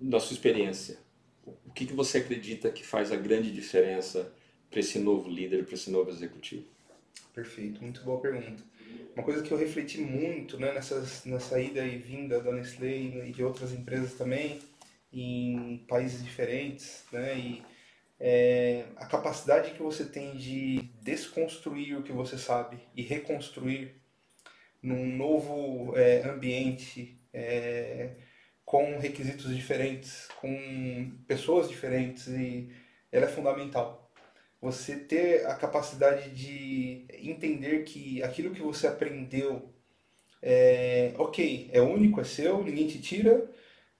da 0.00 0.18
sua 0.18 0.34
experiência, 0.34 0.98
o 1.44 1.72
que, 1.72 1.86
que 1.86 1.92
você 1.92 2.18
acredita 2.18 2.70
que 2.70 2.84
faz 2.84 3.12
a 3.12 3.16
grande 3.16 3.52
diferença 3.52 4.32
para 4.70 4.80
esse 4.80 4.98
novo 4.98 5.28
líder, 5.28 5.64
para 5.64 5.74
esse 5.74 5.90
novo 5.90 6.10
executivo? 6.10 6.64
Perfeito, 7.34 7.82
muito 7.82 8.02
boa 8.02 8.20
pergunta. 8.20 8.62
Uma 9.14 9.24
coisa 9.24 9.42
que 9.42 9.52
eu 9.52 9.58
refleti 9.58 10.00
muito 10.00 10.58
né, 10.58 10.72
nessas, 10.72 11.24
nessa 11.24 11.60
ida 11.60 11.84
e 11.84 11.98
vinda 11.98 12.40
da 12.40 12.52
Nestlé 12.52 12.96
e 13.28 13.32
de 13.32 13.42
outras 13.42 13.72
empresas 13.72 14.14
também, 14.14 14.58
em 15.12 15.84
países 15.88 16.22
diferentes, 16.22 17.04
né, 17.12 17.36
e 17.36 17.62
é, 18.18 18.84
a 18.96 19.06
capacidade 19.06 19.72
que 19.72 19.82
você 19.82 20.04
tem 20.04 20.36
de 20.36 20.90
desconstruir 21.02 21.96
o 21.96 22.02
que 22.02 22.12
você 22.12 22.38
sabe 22.38 22.78
e 22.94 23.02
reconstruir 23.02 23.96
num 24.82 25.16
novo 25.16 25.96
é, 25.96 26.22
ambiente 26.28 27.18
é, 27.32 28.10
com 28.70 28.98
requisitos 28.98 29.52
diferentes, 29.52 30.28
com 30.40 31.10
pessoas 31.26 31.68
diferentes 31.68 32.28
e 32.28 32.70
ela 33.10 33.26
é 33.26 33.28
fundamental. 33.28 34.08
Você 34.62 34.94
ter 34.94 35.44
a 35.46 35.56
capacidade 35.56 36.30
de 36.30 37.04
entender 37.18 37.82
que 37.82 38.22
aquilo 38.22 38.54
que 38.54 38.62
você 38.62 38.86
aprendeu 38.86 39.74
é 40.40 41.12
ok, 41.18 41.68
é 41.72 41.80
único, 41.80 42.20
é 42.20 42.24
seu, 42.24 42.62
ninguém 42.62 42.86
te 42.86 43.00
tira, 43.00 43.50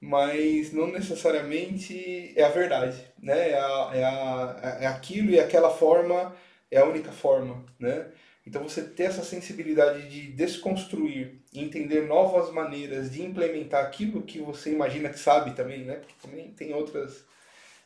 mas 0.01 0.73
não 0.73 0.87
necessariamente 0.87 2.33
é 2.37 2.45
a 2.45 2.49
verdade, 2.51 3.05
né? 3.19 3.51
É, 3.51 3.59
a, 3.59 3.91
é, 3.93 4.05
a, 4.05 4.79
é 4.83 4.87
aquilo 4.87 5.31
e 5.31 5.41
aquela 5.41 5.71
forma 5.73 6.33
é 6.71 6.79
a 6.79 6.87
única 6.87 7.11
forma, 7.11 7.67
né? 7.77 8.07
Então 8.51 8.65
você 8.65 8.83
ter 8.83 9.05
essa 9.05 9.23
sensibilidade 9.23 10.09
de 10.09 10.33
desconstruir 10.33 11.41
entender 11.55 12.09
novas 12.09 12.53
maneiras 12.53 13.09
de 13.09 13.23
implementar 13.23 13.85
aquilo 13.85 14.25
que 14.25 14.41
você 14.41 14.73
imagina 14.73 15.09
que 15.09 15.21
sabe 15.21 15.53
também, 15.53 15.85
né? 15.85 15.95
Porque 15.95 16.15
também 16.21 16.51
tem 16.51 16.75
outras 16.75 17.25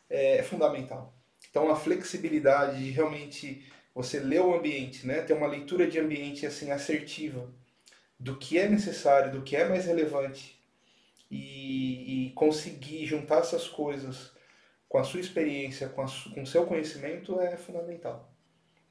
é, 0.09 0.39
é 0.39 0.43
fundamental. 0.43 1.15
Então 1.51 1.71
a 1.71 1.77
flexibilidade 1.77 2.83
de 2.83 2.91
realmente 2.93 3.71
você 3.95 4.19
ler 4.19 4.41
o 4.41 4.55
ambiente, 4.55 5.07
né? 5.07 5.21
Ter 5.21 5.35
uma 5.35 5.47
leitura 5.47 5.87
de 5.87 6.01
ambiente 6.01 6.47
assim 6.47 6.71
assertiva 6.71 7.53
do 8.19 8.39
que 8.39 8.59
é 8.59 8.67
necessário, 8.67 9.33
do 9.33 9.43
que 9.43 9.55
é 9.55 9.69
mais 9.69 9.85
relevante 9.85 10.59
e, 11.31 12.29
e 12.29 12.31
conseguir 12.31 13.05
juntar 13.05 13.41
essas 13.41 13.69
coisas 13.69 14.33
com 14.89 14.97
a 14.97 15.05
sua 15.05 15.21
experiência, 15.21 15.91
com, 15.91 16.01
a, 16.01 16.07
com 16.33 16.41
o 16.43 16.47
seu 16.47 16.65
conhecimento 16.65 17.39
é 17.39 17.55
fundamental. 17.55 18.34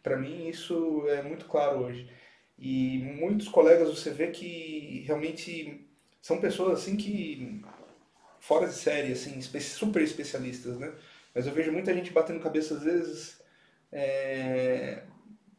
Para 0.04 0.18
mim 0.18 0.48
isso 0.50 1.08
é 1.08 1.24
muito 1.24 1.46
claro 1.46 1.80
hoje. 1.80 2.10
E 2.60 3.00
muitos 3.00 3.48
colegas 3.48 3.90
você 3.90 4.12
vê 4.12 4.28
que 4.28 5.04
realmente 5.08 5.88
são 6.22 6.40
pessoas 6.40 6.80
assim 6.80 6.96
que 6.96 7.64
fora 8.40 8.68
de 8.68 8.74
série, 8.74 9.14
assim, 9.14 9.42
super 9.42 10.02
especialistas, 10.02 10.78
né? 10.78 10.94
Mas 11.34 11.48
eu 11.48 11.54
vejo 11.54 11.72
muita 11.72 11.94
gente 11.94 12.12
batendo 12.12 12.42
cabeça 12.42 12.76
às 12.76 12.84
vezes 12.84 13.42
é, 13.92 15.04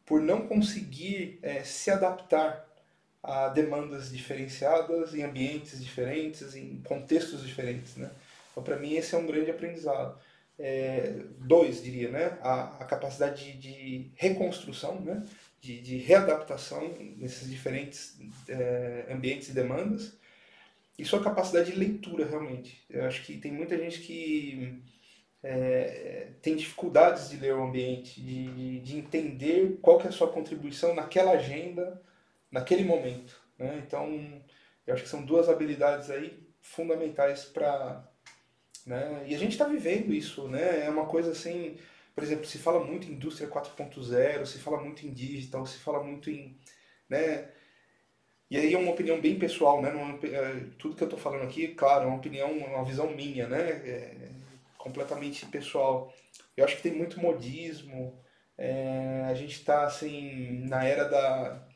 por 0.05 0.21
não 0.21 0.47
conseguir 0.47 1.39
é, 1.41 1.63
se 1.63 1.89
adaptar 1.89 2.65
a 3.23 3.49
demandas 3.49 4.11
diferenciadas 4.11 5.15
em 5.15 5.23
ambientes 5.23 5.83
diferentes, 5.83 6.55
em 6.55 6.79
contextos 6.83 7.43
diferentes, 7.43 7.95
né? 7.97 8.11
Então, 8.51 8.63
para 8.63 8.77
mim, 8.77 8.93
esse 8.93 9.15
é 9.15 9.17
um 9.17 9.25
grande 9.25 9.49
aprendizado. 9.49 10.17
É, 10.57 11.21
dois, 11.39 11.83
diria, 11.83 12.09
né? 12.09 12.37
A, 12.41 12.77
a 12.79 12.85
capacidade 12.85 13.53
de, 13.53 13.57
de, 13.57 14.11
reconstrução, 14.15 15.01
né? 15.01 15.23
De, 15.59 15.81
de, 15.81 15.97
readaptação 15.97 16.93
nesses 17.17 17.49
diferentes 17.49 18.17
é, 18.47 19.07
ambientes 19.09 19.49
e 19.49 19.53
demandas. 19.53 20.17
E 20.97 21.03
sua 21.03 21.21
capacidade 21.21 21.71
de 21.71 21.77
leitura, 21.77 22.25
realmente. 22.25 22.85
Eu 22.89 23.05
acho 23.05 23.23
que 23.23 23.37
tem 23.37 23.51
muita 23.51 23.77
gente 23.77 23.99
que 23.99 24.81
é, 25.43 26.29
tem 26.41 26.55
dificuldades 26.55 27.29
de 27.29 27.37
ler 27.37 27.53
o 27.53 27.63
ambiente, 27.63 28.19
de, 28.19 28.79
de 28.79 28.97
entender 28.97 29.77
qual 29.81 29.99
que 29.99 30.07
é 30.07 30.09
a 30.09 30.13
sua 30.13 30.31
contribuição 30.31 30.95
naquela 30.95 31.31
agenda, 31.31 32.01
naquele 32.49 32.83
momento. 32.83 33.39
Né? 33.57 33.83
Então, 33.85 34.41
eu 34.87 34.93
acho 34.93 35.03
que 35.03 35.09
são 35.09 35.23
duas 35.23 35.47
habilidades 35.47 36.09
aí 36.09 36.45
fundamentais 36.61 37.45
para. 37.45 38.11
Né? 38.85 39.25
E 39.27 39.35
a 39.35 39.37
gente 39.37 39.53
está 39.53 39.65
vivendo 39.65 40.13
isso, 40.13 40.47
né? 40.47 40.85
É 40.85 40.89
uma 40.89 41.05
coisa 41.05 41.31
assim. 41.31 41.77
Por 42.13 42.23
exemplo, 42.23 42.45
se 42.45 42.57
fala 42.59 42.83
muito 42.83 43.07
em 43.07 43.13
indústria 43.13 43.49
4.0, 43.49 44.45
se 44.45 44.59
fala 44.59 44.81
muito 44.81 45.05
em 45.05 45.13
digital, 45.13 45.65
se 45.65 45.79
fala 45.79 46.03
muito 46.03 46.29
em. 46.29 46.57
Né? 47.09 47.49
E 48.49 48.57
aí 48.57 48.73
é 48.73 48.77
uma 48.77 48.91
opinião 48.91 49.19
bem 49.19 49.39
pessoal, 49.39 49.81
né? 49.81 49.89
É, 50.23 50.65
tudo 50.77 50.95
que 50.95 51.03
eu 51.03 51.07
estou 51.07 51.19
falando 51.19 51.43
aqui, 51.43 51.69
claro, 51.69 52.05
é 52.05 52.07
uma 52.07 52.17
opinião, 52.17 52.51
uma 52.51 52.85
visão 52.85 53.09
minha, 53.11 53.47
né? 53.47 53.59
É 53.59 54.29
completamente 54.77 55.45
pessoal. 55.47 56.13
Eu 56.55 56.63
acho 56.65 56.77
que 56.77 56.83
tem 56.83 56.93
muito 56.93 57.19
modismo. 57.19 58.21
É, 58.57 59.25
a 59.29 59.33
gente 59.33 59.53
está 59.53 59.85
assim 59.85 60.63
na 60.69 60.85
era 60.85 61.05
da 61.05 61.67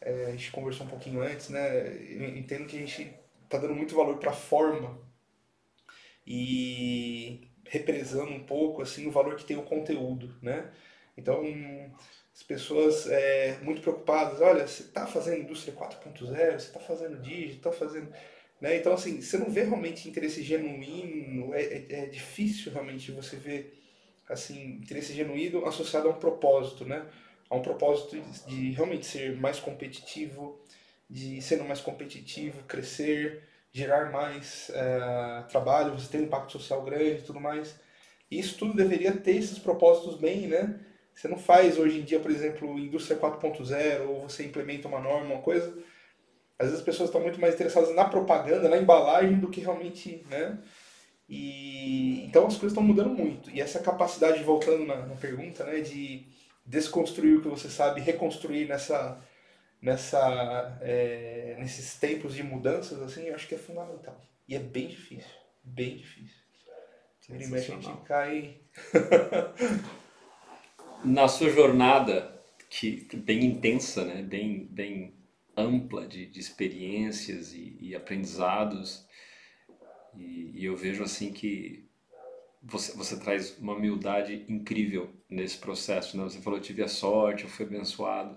é, 0.00 0.26
a 0.26 0.30
gente 0.32 0.50
conversou 0.50 0.86
um 0.86 0.90
pouquinho 0.90 1.20
antes, 1.20 1.50
né? 1.50 1.86
Eu 2.10 2.36
entendo 2.36 2.66
que 2.66 2.76
a 2.76 2.80
gente 2.80 3.14
está 3.44 3.58
dando 3.58 3.74
muito 3.74 3.94
valor 3.94 4.16
para 4.18 4.30
a 4.30 4.34
forma 4.34 5.05
e 6.26 7.48
represando 7.64 8.32
um 8.32 8.44
pouco 8.44 8.82
assim 8.82 9.06
o 9.06 9.10
valor 9.10 9.36
que 9.36 9.44
tem 9.44 9.56
o 9.56 9.62
conteúdo, 9.62 10.34
né? 10.42 10.70
Então 11.16 11.42
as 12.34 12.42
pessoas 12.42 13.06
é, 13.06 13.58
muito 13.62 13.80
preocupadas, 13.80 14.40
olha, 14.40 14.66
você 14.66 14.82
está 14.82 15.06
fazendo 15.06 15.42
indústria 15.42 15.74
4.0, 15.74 16.26
você 16.26 16.56
está 16.56 16.80
fazendo 16.80 17.22
digital, 17.22 17.72
está 17.72 17.86
fazendo, 17.86 18.12
né? 18.60 18.76
Então 18.76 18.92
assim, 18.92 19.20
você 19.20 19.38
não 19.38 19.50
vê 19.50 19.62
realmente 19.62 20.08
interesse 20.08 20.42
genuíno, 20.42 21.54
é, 21.54 21.62
é, 21.62 21.86
é 21.90 22.06
difícil 22.06 22.72
realmente 22.72 23.12
você 23.12 23.36
ver 23.36 23.82
assim 24.28 24.80
interesse 24.82 25.12
genuíno 25.14 25.64
associado 25.66 26.08
a 26.08 26.12
um 26.12 26.18
propósito, 26.18 26.84
né? 26.84 27.06
a 27.48 27.56
um 27.56 27.62
propósito 27.62 28.20
de 28.46 28.70
realmente 28.72 29.06
ser 29.06 29.36
mais 29.36 29.58
competitivo, 29.58 30.60
de 31.08 31.40
sendo 31.40 31.64
mais 31.64 31.80
competitivo, 31.80 32.62
crescer, 32.64 33.44
gerar 33.76 34.10
mais 34.10 34.70
é, 34.72 35.44
trabalho, 35.50 35.92
você 35.92 36.08
ter 36.08 36.18
um 36.18 36.22
impacto 36.22 36.52
social 36.52 36.82
grande 36.82 37.20
e 37.20 37.22
tudo 37.22 37.38
mais. 37.38 37.78
Isso 38.30 38.56
tudo 38.56 38.74
deveria 38.74 39.12
ter 39.12 39.36
esses 39.36 39.58
propósitos 39.58 40.18
bem, 40.18 40.46
né? 40.48 40.80
Você 41.12 41.28
não 41.28 41.36
faz 41.36 41.78
hoje 41.78 41.98
em 41.98 42.02
dia, 42.02 42.18
por 42.18 42.30
exemplo, 42.30 42.78
indústria 42.78 43.18
4.0 43.18 44.08
ou 44.08 44.22
você 44.22 44.46
implementa 44.46 44.88
uma 44.88 44.98
norma, 44.98 45.34
uma 45.34 45.42
coisa. 45.42 45.76
Às 46.58 46.68
vezes 46.68 46.80
as 46.80 46.84
pessoas 46.84 47.10
estão 47.10 47.20
muito 47.20 47.38
mais 47.38 47.52
interessadas 47.52 47.94
na 47.94 48.06
propaganda, 48.06 48.66
na 48.66 48.78
embalagem, 48.78 49.38
do 49.38 49.50
que 49.50 49.60
realmente, 49.60 50.24
né? 50.30 50.58
E 51.28 52.24
então 52.24 52.46
as 52.46 52.54
coisas 52.54 52.72
estão 52.72 52.82
mudando 52.82 53.10
muito. 53.10 53.50
E 53.50 53.60
essa 53.60 53.80
capacidade, 53.80 54.42
voltando 54.42 54.86
na, 54.86 55.04
na 55.04 55.16
pergunta, 55.16 55.64
né, 55.64 55.80
de 55.80 56.24
desconstruir 56.64 57.36
o 57.36 57.42
que 57.42 57.48
você 57.48 57.68
sabe, 57.68 58.00
reconstruir 58.00 58.66
nessa, 58.66 59.20
nessa, 59.80 60.78
é, 60.80 61.56
nesses 61.58 61.96
tempos 61.96 62.34
de 62.34 62.42
mudanças, 62.42 63.00
assim, 63.02 63.24
eu 63.24 63.34
acho 63.34 63.48
que 63.48 63.54
é 63.54 63.58
fundamental. 63.58 64.20
E 64.48 64.54
é 64.54 64.58
bem 64.58 64.88
difícil, 64.88 65.36
bem 65.62 65.96
difícil. 65.96 66.36
a 67.30 67.58
gente 67.58 67.96
cai... 68.04 68.60
Na 71.04 71.28
sua 71.28 71.50
jornada, 71.50 72.42
que 72.68 73.06
bem 73.14 73.44
intensa, 73.44 74.04
né? 74.04 74.22
bem, 74.22 74.66
bem 74.66 75.14
ampla 75.56 76.06
de, 76.06 76.26
de 76.26 76.40
experiências 76.40 77.52
e, 77.52 77.76
e 77.80 77.94
aprendizados, 77.94 79.06
e, 80.16 80.52
e 80.54 80.64
eu 80.64 80.76
vejo 80.76 81.02
assim 81.02 81.32
que 81.32 81.86
você, 82.62 82.96
você 82.96 83.18
traz 83.18 83.56
uma 83.58 83.74
humildade 83.74 84.44
incrível 84.48 85.10
nesse 85.28 85.58
processo. 85.58 86.16
Né? 86.16 86.24
Você 86.24 86.40
falou, 86.40 86.58
eu 86.58 86.62
tive 86.62 86.82
a 86.82 86.88
sorte, 86.88 87.44
eu 87.44 87.50
fui 87.50 87.64
abençoado. 87.64 88.36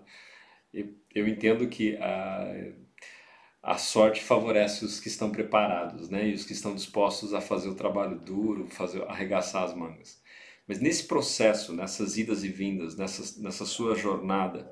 Eu 0.74 1.28
entendo 1.28 1.68
que 1.68 1.98
a, 1.98 2.72
a 3.62 3.78
sorte 3.78 4.24
favorece 4.24 4.86
os 4.86 5.00
que 5.00 5.08
estão 5.08 5.32
preparados 5.32 6.10
né? 6.10 6.28
e 6.30 6.34
os 6.34 6.46
que 6.46 6.54
estão 6.54 6.76
dispostos 6.76 7.34
a 7.34 7.42
fazer 7.42 7.70
o 7.70 7.76
trabalho 7.76 8.20
duro, 8.20 8.68
fazer 8.68 9.04
arregaçar 9.04 9.64
as 9.64 9.74
mangas. 9.74 10.22
Mas 10.68 10.80
nesse 10.80 11.06
processo, 11.06 11.74
nessas 11.74 12.18
idas 12.18 12.44
e 12.44 12.50
vindas, 12.50 12.96
nessa, 12.96 13.42
nessa 13.42 13.66
sua 13.66 13.96
jornada, 13.96 14.72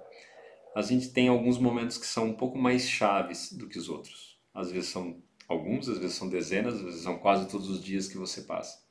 a 0.75 0.81
gente 0.83 1.09
tem 1.09 1.27
alguns 1.27 1.57
momentos 1.57 1.97
que 1.97 2.05
são 2.05 2.27
um 2.27 2.33
pouco 2.33 2.57
mais 2.57 2.87
chaves 2.87 3.51
do 3.51 3.67
que 3.67 3.79
os 3.79 3.89
outros. 3.89 4.37
Às 4.53 4.71
vezes 4.71 4.89
são 4.89 5.21
alguns, 5.47 5.89
às 5.89 5.97
vezes 5.97 6.15
são 6.15 6.29
dezenas, 6.29 6.75
às 6.75 6.81
vezes 6.81 7.01
são 7.01 7.17
quase 7.17 7.49
todos 7.49 7.67
os 7.69 7.83
dias 7.83 8.07
que 8.07 8.17
você 8.17 8.41
passa 8.41 8.87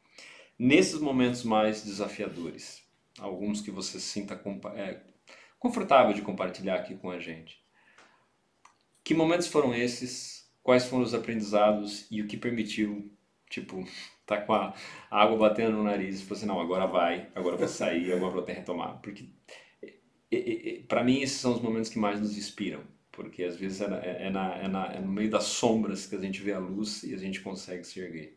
nesses 0.59 1.01
momentos 1.01 1.43
mais 1.43 1.83
desafiadores, 1.83 2.83
alguns 3.19 3.61
que 3.61 3.71
você 3.71 4.01
sinta 4.01 4.41
é, 4.75 5.01
confortável 5.67 6.15
de 6.15 6.23
compartilhar 6.23 6.77
aqui 6.77 6.95
com 6.95 7.11
a 7.11 7.19
gente. 7.19 7.61
Que 9.03 9.15
momentos 9.15 9.47
foram 9.47 9.75
esses? 9.75 10.49
Quais 10.63 10.87
foram 10.87 11.05
os 11.05 11.15
aprendizados 11.15 12.07
e 12.11 12.21
o 12.23 12.27
que 12.27 12.37
permitiu, 12.37 13.11
tipo, 13.49 13.85
tá 14.25 14.41
com 14.41 14.53
a 14.53 14.75
água 15.11 15.37
batendo 15.37 15.77
no 15.77 15.85
nariz 15.85 16.21
e 16.21 16.33
assim, 16.33 16.47
não, 16.47 16.61
agora 16.61 16.87
vai, 16.87 17.29
agora 17.35 17.57
vou 17.57 17.69
sair, 17.69 18.13
agora 18.13 18.33
vou 18.33 18.43
até 18.43 18.53
retomar. 18.53 19.01
Porque, 19.01 19.29
para 20.89 21.05
mim, 21.05 21.21
esses 21.21 21.41
são 21.41 21.53
os 21.53 21.61
momentos 21.61 21.91
que 21.91 21.99
mais 21.99 22.21
nos 22.21 22.37
inspiram. 22.37 22.83
Porque 23.13 23.45
às 23.45 23.57
vezes 23.57 23.81
é, 23.81 23.89
na, 23.89 23.97
é, 23.97 24.31
na, 24.31 24.57
é, 24.57 24.69
na, 24.69 24.87
é 24.95 25.01
no 25.01 25.11
meio 25.11 25.31
das 25.31 25.45
sombras 25.45 26.07
que 26.07 26.15
a 26.17 26.21
gente 26.21 26.43
vê 26.43 26.53
a 26.53 26.59
luz 26.59 27.03
e 27.03 27.15
a 27.15 27.19
gente 27.19 27.41
consegue 27.41 27.83
se 27.85 27.99
erguer 27.99 28.37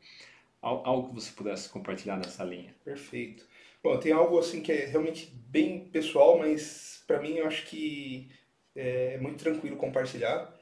algo 0.62 1.10
que 1.10 1.16
você 1.16 1.32
pudesse 1.32 1.70
compartilhar 1.70 2.18
nessa 2.18 2.44
linha. 2.44 2.76
Perfeito. 2.84 3.46
Bom, 3.82 3.98
tem 3.98 4.12
algo 4.12 4.38
assim 4.38 4.62
que 4.62 4.72
é 4.72 4.86
realmente 4.86 5.34
bem 5.48 5.86
pessoal, 5.86 6.38
mas 6.38 6.99
para 7.10 7.20
mim 7.20 7.38
eu 7.38 7.48
acho 7.48 7.66
que 7.66 8.30
é 8.76 9.18
muito 9.18 9.44
tranquilo 9.44 9.76
compartilhar. 9.78 10.54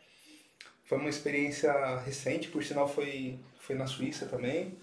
Foi 0.86 0.98
uma 0.98 1.10
experiência 1.10 1.98
recente, 1.98 2.48
por 2.48 2.64
sinal 2.64 2.88
foi, 2.88 3.38
foi 3.60 3.76
na 3.76 3.86
Suíça 3.86 4.26
também. 4.28 4.78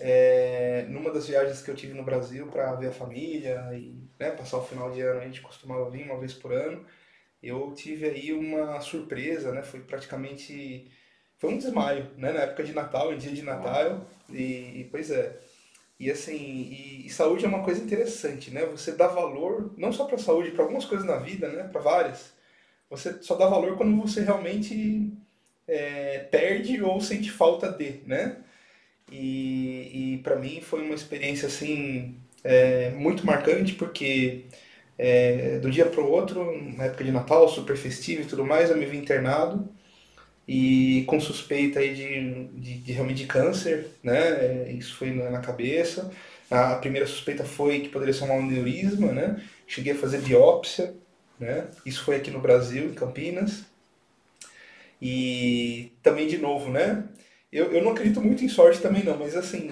É, 0.00 0.82
é, 0.82 0.88
numa 0.88 1.12
das 1.12 1.28
viagens 1.28 1.62
que 1.62 1.70
eu 1.70 1.76
tive 1.76 1.94
no 1.94 2.02
Brasil 2.02 2.48
para 2.48 2.74
ver 2.74 2.88
a 2.88 2.92
família 2.92 3.70
e 3.74 3.94
né, 4.18 4.32
passar 4.32 4.58
o 4.58 4.66
final 4.66 4.90
de 4.90 5.00
ano, 5.00 5.20
a 5.20 5.24
gente 5.24 5.40
costumava 5.40 5.88
vir 5.88 6.02
uma 6.02 6.18
vez 6.18 6.34
por 6.34 6.52
ano, 6.52 6.84
eu 7.40 7.72
tive 7.76 8.06
aí 8.06 8.32
uma 8.32 8.80
surpresa, 8.80 9.52
né? 9.52 9.62
Foi 9.62 9.78
praticamente 9.78 10.90
foi 11.36 11.54
um 11.54 11.58
desmaio, 11.58 12.10
né? 12.16 12.32
Na 12.32 12.40
época 12.40 12.64
de 12.64 12.72
Natal, 12.72 13.12
em 13.12 13.18
dia 13.18 13.30
de 13.30 13.42
Natal, 13.42 14.04
e, 14.28 14.80
e 14.80 14.88
pois 14.90 15.12
é. 15.12 15.38
E 15.98 16.10
assim, 16.10 16.36
e, 16.36 17.06
e, 17.06 17.10
saúde 17.10 17.44
é 17.44 17.48
uma 17.48 17.64
coisa 17.64 17.82
interessante, 17.82 18.50
né? 18.52 18.64
Você 18.66 18.92
dá 18.92 19.08
valor 19.08 19.72
não 19.76 19.92
só 19.92 20.04
para 20.04 20.18
saúde, 20.18 20.52
para 20.52 20.62
algumas 20.62 20.84
coisas 20.84 21.06
na 21.06 21.16
vida, 21.16 21.48
né? 21.48 21.64
Para 21.64 21.80
várias. 21.80 22.32
Você 22.90 23.20
só 23.22 23.34
dá 23.36 23.46
valor 23.46 23.76
quando 23.76 24.00
você 24.00 24.22
realmente 24.22 25.12
é, 25.66 26.20
perde 26.30 26.82
ou 26.82 27.00
sente 27.00 27.30
falta 27.30 27.70
de, 27.70 28.00
né? 28.06 28.38
E, 29.10 30.14
e 30.14 30.18
para 30.18 30.36
mim 30.36 30.60
foi 30.60 30.82
uma 30.84 30.94
experiência 30.94 31.48
assim 31.48 32.16
é, 32.44 32.90
muito 32.90 33.26
marcante 33.26 33.74
porque 33.74 34.46
é, 34.98 35.58
do 35.60 35.70
dia 35.70 35.86
para 35.86 36.00
o 36.00 36.10
outro, 36.10 36.60
na 36.76 36.84
época 36.84 37.04
de 37.04 37.12
Natal, 37.12 37.48
super 37.48 37.76
festivo 37.76 38.22
e 38.22 38.26
tudo 38.26 38.44
mais, 38.44 38.70
eu 38.70 38.76
me 38.76 38.86
vi 38.86 38.98
internado 38.98 39.68
e 40.48 41.04
com 41.06 41.20
suspeita 41.20 41.78
aí 41.78 41.94
de, 41.94 42.44
de, 42.58 42.78
de 42.78 42.92
realmente 42.92 43.18
de 43.18 43.26
câncer, 43.26 43.86
né? 44.02 44.72
Isso 44.72 44.96
foi 44.96 45.10
na, 45.10 45.40
cabeça. 45.40 46.10
A 46.50 46.76
primeira 46.76 47.06
suspeita 47.06 47.44
foi 47.44 47.80
que 47.80 47.90
poderia 47.90 48.14
ser 48.14 48.24
um 48.24 48.38
aneurisma, 48.38 49.12
né? 49.12 49.44
Cheguei 49.66 49.92
a 49.92 49.98
fazer 49.98 50.22
biópsia, 50.22 50.94
né? 51.38 51.68
Isso 51.84 52.02
foi 52.02 52.16
aqui 52.16 52.30
no 52.30 52.40
Brasil, 52.40 52.86
em 52.86 52.94
Campinas. 52.94 53.66
E 55.02 55.92
também 56.02 56.26
de 56.26 56.38
novo, 56.38 56.70
né? 56.70 57.04
Eu, 57.52 57.70
eu 57.70 57.84
não 57.84 57.92
acredito 57.92 58.22
muito 58.22 58.42
em 58.42 58.48
sorte 58.48 58.80
também 58.80 59.04
não, 59.04 59.18
mas 59.18 59.36
assim, 59.36 59.70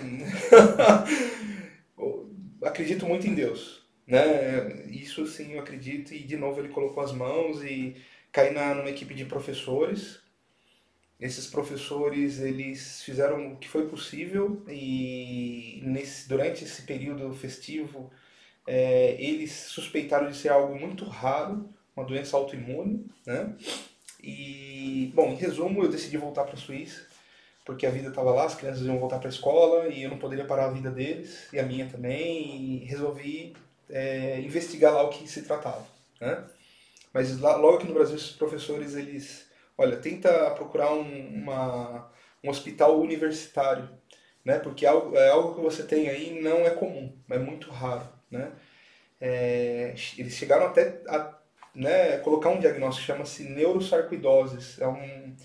acredito 2.63 3.07
muito 3.07 3.27
em 3.27 3.35
Deus, 3.35 3.83
né? 4.07 4.85
Isso 4.89 5.27
sim 5.27 5.55
eu 5.55 5.61
acredito 5.61 6.13
e 6.13 6.19
de 6.19 6.37
novo 6.37 6.61
ele 6.61 6.69
colocou 6.69 7.03
as 7.03 7.13
mãos 7.13 7.63
e 7.65 7.97
caí 8.31 8.53
na 8.53 8.75
numa 8.75 8.91
equipe 8.91 9.15
de 9.15 9.25
professores. 9.25 10.26
Esses 11.21 11.47
professores 11.47 12.41
eles 12.41 13.03
fizeram 13.03 13.53
o 13.53 13.57
que 13.57 13.69
foi 13.69 13.89
possível 13.89 14.63
e 14.69 15.81
nesse 15.85 16.29
durante 16.29 16.65
esse 16.65 16.83
período 16.83 17.33
festivo 17.33 18.11
é, 18.67 19.17
eles 19.19 19.53
suspeitaram 19.53 20.31
de 20.31 20.37
ser 20.37 20.51
algo 20.51 20.79
muito 20.79 21.05
raro, 21.07 21.69
uma 21.97 22.05
doença 22.05 22.37
autoimune, 22.37 23.07
né? 23.27 23.55
E 24.23 25.11
bom, 25.15 25.33
em 25.33 25.37
resumo, 25.37 25.83
eu 25.83 25.89
decidi 25.89 26.17
voltar 26.17 26.45
para 26.45 26.55
a 26.55 26.59
Suíça 26.59 27.07
porque 27.67 27.85
a 27.85 27.91
vida 27.91 28.09
estava 28.09 28.31
lá, 28.31 28.45
as 28.45 28.55
crianças 28.55 28.87
iam 28.87 28.99
voltar 28.99 29.19
para 29.19 29.29
a 29.29 29.31
escola 29.33 29.89
e 29.89 30.05
eu 30.05 30.09
não 30.09 30.19
poderia 30.19 30.45
parar 30.45 30.67
a 30.67 30.73
vida 30.73 30.89
deles 30.89 31.49
e 31.53 31.59
a 31.59 31.65
minha 31.65 31.89
também 31.89 32.79
e 32.81 32.85
resolvi 32.85 33.57
é, 33.91 34.41
investigar 34.41 34.95
lá 34.95 35.03
o 35.03 35.11
que 35.11 35.27
se 35.29 35.43
tratava, 35.43 35.85
né? 36.21 36.45
Mas 37.13 37.41
lá, 37.41 37.57
logo 37.57 37.79
aqui 37.79 37.89
no 37.89 37.95
Brasil, 37.95 38.15
esses 38.15 38.31
professores, 38.31 38.95
eles, 38.95 39.46
olha, 39.77 39.97
tenta 39.97 40.51
procurar 40.53 40.93
um, 40.93 41.29
uma, 41.29 42.11
um 42.43 42.51
hospital 42.51 43.01
universitário, 43.01 43.89
né? 44.45 44.59
Porque 44.59 44.87
é 44.87 44.89
algo, 44.89 45.17
é 45.17 45.29
algo 45.29 45.55
que 45.55 45.61
você 45.61 45.83
tem 45.83 46.09
aí 46.09 46.41
não 46.41 46.59
é 46.59 46.71
comum, 46.71 47.13
é 47.31 47.39
muito 47.39 47.71
raro, 47.71 48.09
né? 48.31 48.53
É, 49.21 49.95
eles 50.19 50.35
chegaram 50.35 50.67
até 50.67 51.01
a 51.09 51.37
né, 51.77 52.17
colocar 52.19 52.49
um 52.49 52.59
diagnóstico 52.59 53.07
que 53.07 53.13
chama-se 53.13 53.45
neurosarcoidoses, 53.45 54.81
é, 54.81 54.89
um, 54.89 55.37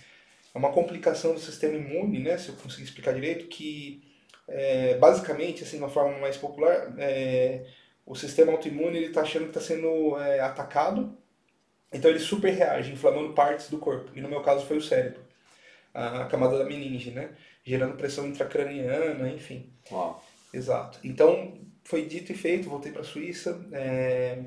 é 0.54 0.58
uma 0.58 0.72
complicação 0.72 1.34
do 1.34 1.40
sistema 1.40 1.76
imune, 1.76 2.20
né, 2.20 2.38
se 2.38 2.50
eu 2.50 2.56
conseguir 2.56 2.86
explicar 2.86 3.14
direito, 3.14 3.48
que 3.48 4.02
é, 4.48 4.96
basicamente, 4.98 5.64
assim, 5.64 5.78
de 5.78 5.84
uma 5.84 5.90
forma 5.90 6.18
mais 6.20 6.38
popular, 6.38 6.94
é, 6.98 7.66
o 8.06 8.16
sistema 8.16 8.54
autoimune 8.54 9.04
está 9.06 9.22
achando 9.22 9.44
que 9.44 9.58
está 9.58 9.62
sendo 9.62 10.18
é, 10.20 10.40
atacado, 10.40 11.18
então 11.92 12.10
ele 12.10 12.20
super 12.20 12.52
reage, 12.52 12.92
inflamando 12.92 13.34
partes 13.34 13.70
do 13.70 13.78
corpo. 13.78 14.12
E 14.16 14.22
no 14.22 14.30
meu 14.30 14.42
caso 14.42 14.66
foi 14.66 14.78
o 14.78 14.82
cérebro, 14.82 15.22
a 15.94 16.26
camada 16.26 16.58
da 16.58 16.66
meninge, 16.66 17.12
né? 17.12 17.32
Gerando 17.64 17.98
pressão 17.98 18.28
intracraniana, 18.28 19.30
enfim. 19.30 19.72
Uau. 19.92 20.24
Exato. 20.54 21.00
Então 21.04 21.60
foi 21.84 22.06
dito 22.06 22.32
e 22.32 22.36
feito, 22.36 22.70
voltei 22.70 22.92
para 22.92 23.02
a 23.02 23.06
Suíça 23.06 23.66
é, 23.72 24.40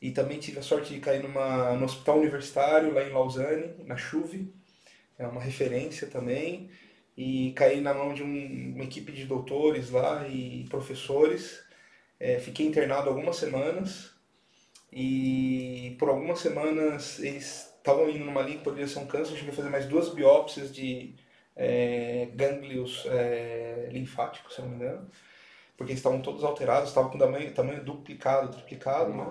e 0.00 0.10
também 0.10 0.38
tive 0.38 0.58
a 0.58 0.62
sorte 0.62 0.94
de 0.94 1.00
cair 1.00 1.22
numa, 1.22 1.74
no 1.74 1.84
hospital 1.84 2.18
universitário 2.18 2.92
lá 2.92 3.02
em 3.02 3.12
Lausanne, 3.12 3.74
na 3.84 3.96
Chuve, 3.96 4.52
é 5.18 5.26
uma 5.26 5.40
referência 5.40 6.06
também 6.06 6.70
e 7.16 7.52
caí 7.52 7.80
na 7.80 7.94
mão 7.94 8.12
de 8.12 8.22
um, 8.22 8.74
uma 8.74 8.84
equipe 8.84 9.12
de 9.12 9.24
doutores 9.24 9.90
lá 9.90 10.26
e 10.28 10.66
professores 10.68 11.64
é, 12.18 12.38
fiquei 12.38 12.66
internado 12.66 13.08
algumas 13.08 13.36
semanas 13.36 14.10
e 14.92 15.96
por 15.98 16.08
algumas 16.08 16.38
semanas 16.38 17.18
eles 17.18 17.72
estavam 17.76 18.08
indo 18.08 18.24
numa 18.24 18.42
linha 18.42 18.58
que 18.58 18.64
poderia 18.64 18.88
ser 18.88 18.98
um 18.98 19.06
câncer. 19.06 19.32
Eu 19.32 19.36
cheguei 19.36 19.52
a 19.52 19.56
fazer 19.56 19.70
mais 19.70 19.86
duas 19.86 20.08
biópsias 20.08 20.74
de 20.74 21.14
é, 21.54 22.28
gânglios 22.34 23.06
é, 23.06 23.88
linfáticos, 23.92 24.54
se 24.54 24.60
não 24.60 24.68
me 24.68 24.76
engano, 24.76 25.10
porque 25.76 25.92
eles 25.92 26.00
estavam 26.00 26.20
todos 26.20 26.44
alterados, 26.44 26.88
estavam 26.88 27.10
com 27.10 27.18
tamanho, 27.18 27.52
tamanho 27.52 27.84
duplicado, 27.84 28.52
triplicado. 28.52 29.12
Né? 29.12 29.30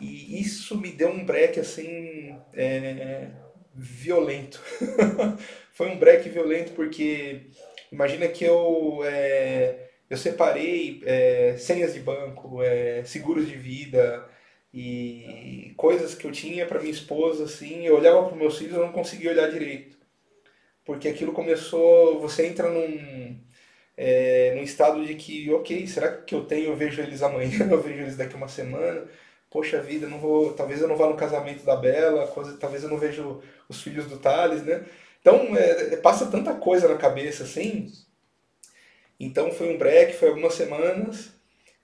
E 0.00 0.40
isso 0.40 0.78
me 0.78 0.92
deu 0.92 1.10
um 1.10 1.24
break 1.24 1.60
assim 1.60 2.38
é, 2.54 3.30
violento. 3.74 4.62
Foi 5.72 5.90
um 5.90 5.98
break 5.98 6.28
violento 6.28 6.72
porque 6.72 7.50
imagina 7.92 8.28
que 8.28 8.44
eu 8.44 9.00
é, 9.04 9.88
eu 10.08 10.16
separei 10.16 11.02
é, 11.04 11.56
senhas 11.58 11.94
de 11.94 12.00
banco, 12.00 12.62
é, 12.62 13.04
seguros 13.04 13.46
de 13.46 13.56
vida 13.56 14.28
e 14.80 15.74
coisas 15.76 16.14
que 16.14 16.24
eu 16.24 16.30
tinha 16.30 16.64
para 16.66 16.78
minha 16.78 16.92
esposa, 16.92 17.44
assim, 17.44 17.84
eu 17.84 17.96
olhava 17.96 18.28
para 18.28 18.36
meus 18.36 18.58
filhos 18.58 18.76
e 18.76 18.78
não 18.78 18.92
conseguia 18.92 19.30
olhar 19.32 19.50
direito. 19.50 19.96
Porque 20.84 21.08
aquilo 21.08 21.32
começou, 21.32 22.20
você 22.20 22.46
entra 22.46 22.70
num, 22.70 23.36
é, 23.96 24.54
num 24.54 24.62
estado 24.62 25.04
de 25.04 25.16
que, 25.16 25.50
ok, 25.52 25.86
será 25.88 26.16
que 26.18 26.34
eu 26.34 26.44
tenho, 26.44 26.66
eu 26.66 26.76
vejo 26.76 27.02
eles 27.02 27.22
amanhã, 27.22 27.66
eu 27.70 27.82
vejo 27.82 28.02
eles 28.02 28.16
daqui 28.16 28.36
uma 28.36 28.48
semana, 28.48 29.04
poxa 29.50 29.82
vida, 29.82 30.06
não 30.08 30.18
vou, 30.20 30.52
talvez 30.54 30.80
eu 30.80 30.88
não 30.88 30.96
vá 30.96 31.08
no 31.08 31.16
casamento 31.16 31.64
da 31.64 31.74
Bela, 31.76 32.28
coisa, 32.28 32.56
talvez 32.56 32.84
eu 32.84 32.90
não 32.90 32.98
vejo 32.98 33.42
os 33.68 33.82
filhos 33.82 34.06
do 34.06 34.18
Thales, 34.18 34.62
né? 34.64 34.84
Então, 35.20 35.56
é, 35.56 35.96
passa 35.96 36.26
tanta 36.30 36.54
coisa 36.54 36.88
na 36.88 36.96
cabeça, 36.96 37.42
assim, 37.44 37.90
então 39.18 39.50
foi 39.50 39.74
um 39.74 39.78
break, 39.78 40.14
foi 40.14 40.28
algumas 40.28 40.54
semanas. 40.54 41.32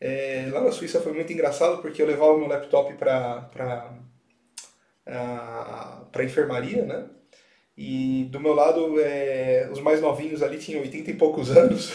É, 0.06 0.50
lá 0.52 0.60
na 0.60 0.70
Suíça 0.70 1.00
foi 1.00 1.14
muito 1.14 1.32
engraçado 1.32 1.80
porque 1.80 2.02
eu 2.02 2.06
levava 2.06 2.36
meu 2.36 2.46
laptop 2.46 2.92
para 2.92 3.48
para 6.12 6.24
enfermaria, 6.24 6.84
né? 6.84 7.06
E 7.76 8.28
do 8.30 8.38
meu 8.38 8.52
lado, 8.52 9.00
é, 9.00 9.66
os 9.72 9.80
mais 9.80 10.02
novinhos 10.02 10.42
ali 10.42 10.58
tinham 10.58 10.82
80 10.82 11.10
e 11.10 11.14
poucos 11.14 11.50
anos. 11.50 11.94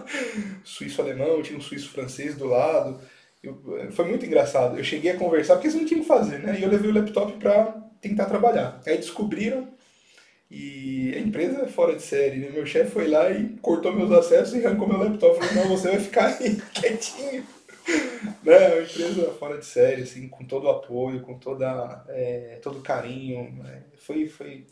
Suíço-alemão, 0.64 1.42
tinha 1.42 1.58
um 1.58 1.60
suíço-francês 1.60 2.34
do 2.34 2.46
lado. 2.46 2.98
Eu, 3.42 3.60
foi 3.92 4.06
muito 4.06 4.24
engraçado. 4.24 4.78
Eu 4.78 4.84
cheguei 4.84 5.10
a 5.10 5.18
conversar 5.18 5.56
porque 5.56 5.68
eles 5.68 5.78
não 5.78 5.84
tinham 5.86 6.00
o 6.00 6.02
que 6.02 6.08
fazer, 6.08 6.38
né? 6.38 6.58
E 6.58 6.62
eu 6.62 6.70
levei 6.70 6.90
o 6.90 6.94
laptop 6.94 7.34
para 7.34 7.76
tentar 8.00 8.24
trabalhar. 8.24 8.80
Aí 8.86 8.96
descobriram 8.96 9.68
e 10.56 11.12
a 11.16 11.18
empresa 11.18 11.62
é 11.62 11.66
fora 11.66 11.96
de 11.96 12.02
série, 12.02 12.36
né? 12.36 12.48
Meu 12.50 12.64
chefe 12.64 12.92
foi 12.92 13.08
lá 13.08 13.28
e 13.28 13.56
cortou 13.60 13.92
meus 13.92 14.12
acessos 14.12 14.54
e 14.54 14.64
arrancou 14.64 14.86
meu 14.86 14.98
laptop. 14.98 15.36
Falou, 15.36 15.54
não, 15.64 15.76
você 15.76 15.88
vai 15.88 15.98
ficar 15.98 16.26
aí 16.28 16.54
quietinho. 16.72 17.44
né? 18.44 18.68
Uma 18.68 18.82
empresa 18.82 19.32
fora 19.32 19.58
de 19.58 19.66
série, 19.66 20.02
assim, 20.02 20.28
com 20.28 20.44
todo 20.44 20.66
o 20.66 20.70
apoio, 20.70 21.22
com 21.22 21.36
toda, 21.40 22.04
é, 22.08 22.60
todo 22.62 22.78
o 22.78 22.82
carinho. 22.82 23.52
Né? 23.64 23.82
Foi, 23.98 24.28
foi... 24.28 24.64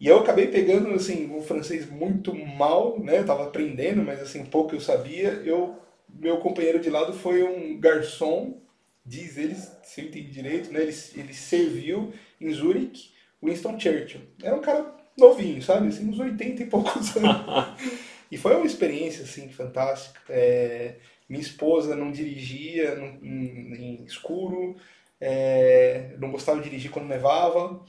E 0.00 0.08
eu 0.08 0.18
acabei 0.18 0.48
pegando, 0.48 0.92
assim, 0.92 1.32
o 1.32 1.40
francês 1.40 1.88
muito 1.88 2.34
mal, 2.34 2.98
né? 2.98 3.20
Eu 3.20 3.24
tava 3.24 3.44
aprendendo, 3.44 4.02
mas, 4.02 4.20
assim, 4.20 4.44
pouco 4.44 4.74
eu 4.74 4.80
sabia. 4.80 5.40
Eu, 5.44 5.76
meu 6.12 6.38
companheiro 6.38 6.80
de 6.80 6.90
lado 6.90 7.12
foi 7.12 7.44
um 7.44 7.78
garçom, 7.78 8.60
diz 9.06 9.36
eles, 9.36 9.70
se 9.84 10.00
eu 10.00 10.06
entendi 10.06 10.32
direito, 10.32 10.72
né? 10.72 10.82
Ele, 10.82 10.94
ele 11.14 11.32
serviu 11.32 12.12
em 12.40 12.52
Zurich, 12.52 13.12
Winston 13.40 13.78
Churchill. 13.78 14.22
Era 14.42 14.56
um 14.56 14.60
cara 14.60 15.00
novinho, 15.16 15.62
sabe? 15.62 15.88
Assim, 15.88 16.08
uns 16.08 16.18
80 16.18 16.62
e 16.62 16.66
poucos 16.66 17.16
anos. 17.16 17.36
e 18.30 18.36
foi 18.36 18.54
uma 18.54 18.66
experiência, 18.66 19.24
assim, 19.24 19.48
fantástica. 19.48 20.20
É, 20.28 20.96
minha 21.28 21.42
esposa 21.42 21.96
não 21.96 22.10
dirigia 22.10 22.94
no, 22.94 23.24
em, 23.24 24.04
escuro, 24.04 24.76
é, 25.20 26.14
não 26.18 26.30
gostava 26.30 26.60
de 26.60 26.68
dirigir 26.68 26.90
quando 26.90 27.08
nevava. 27.08 27.80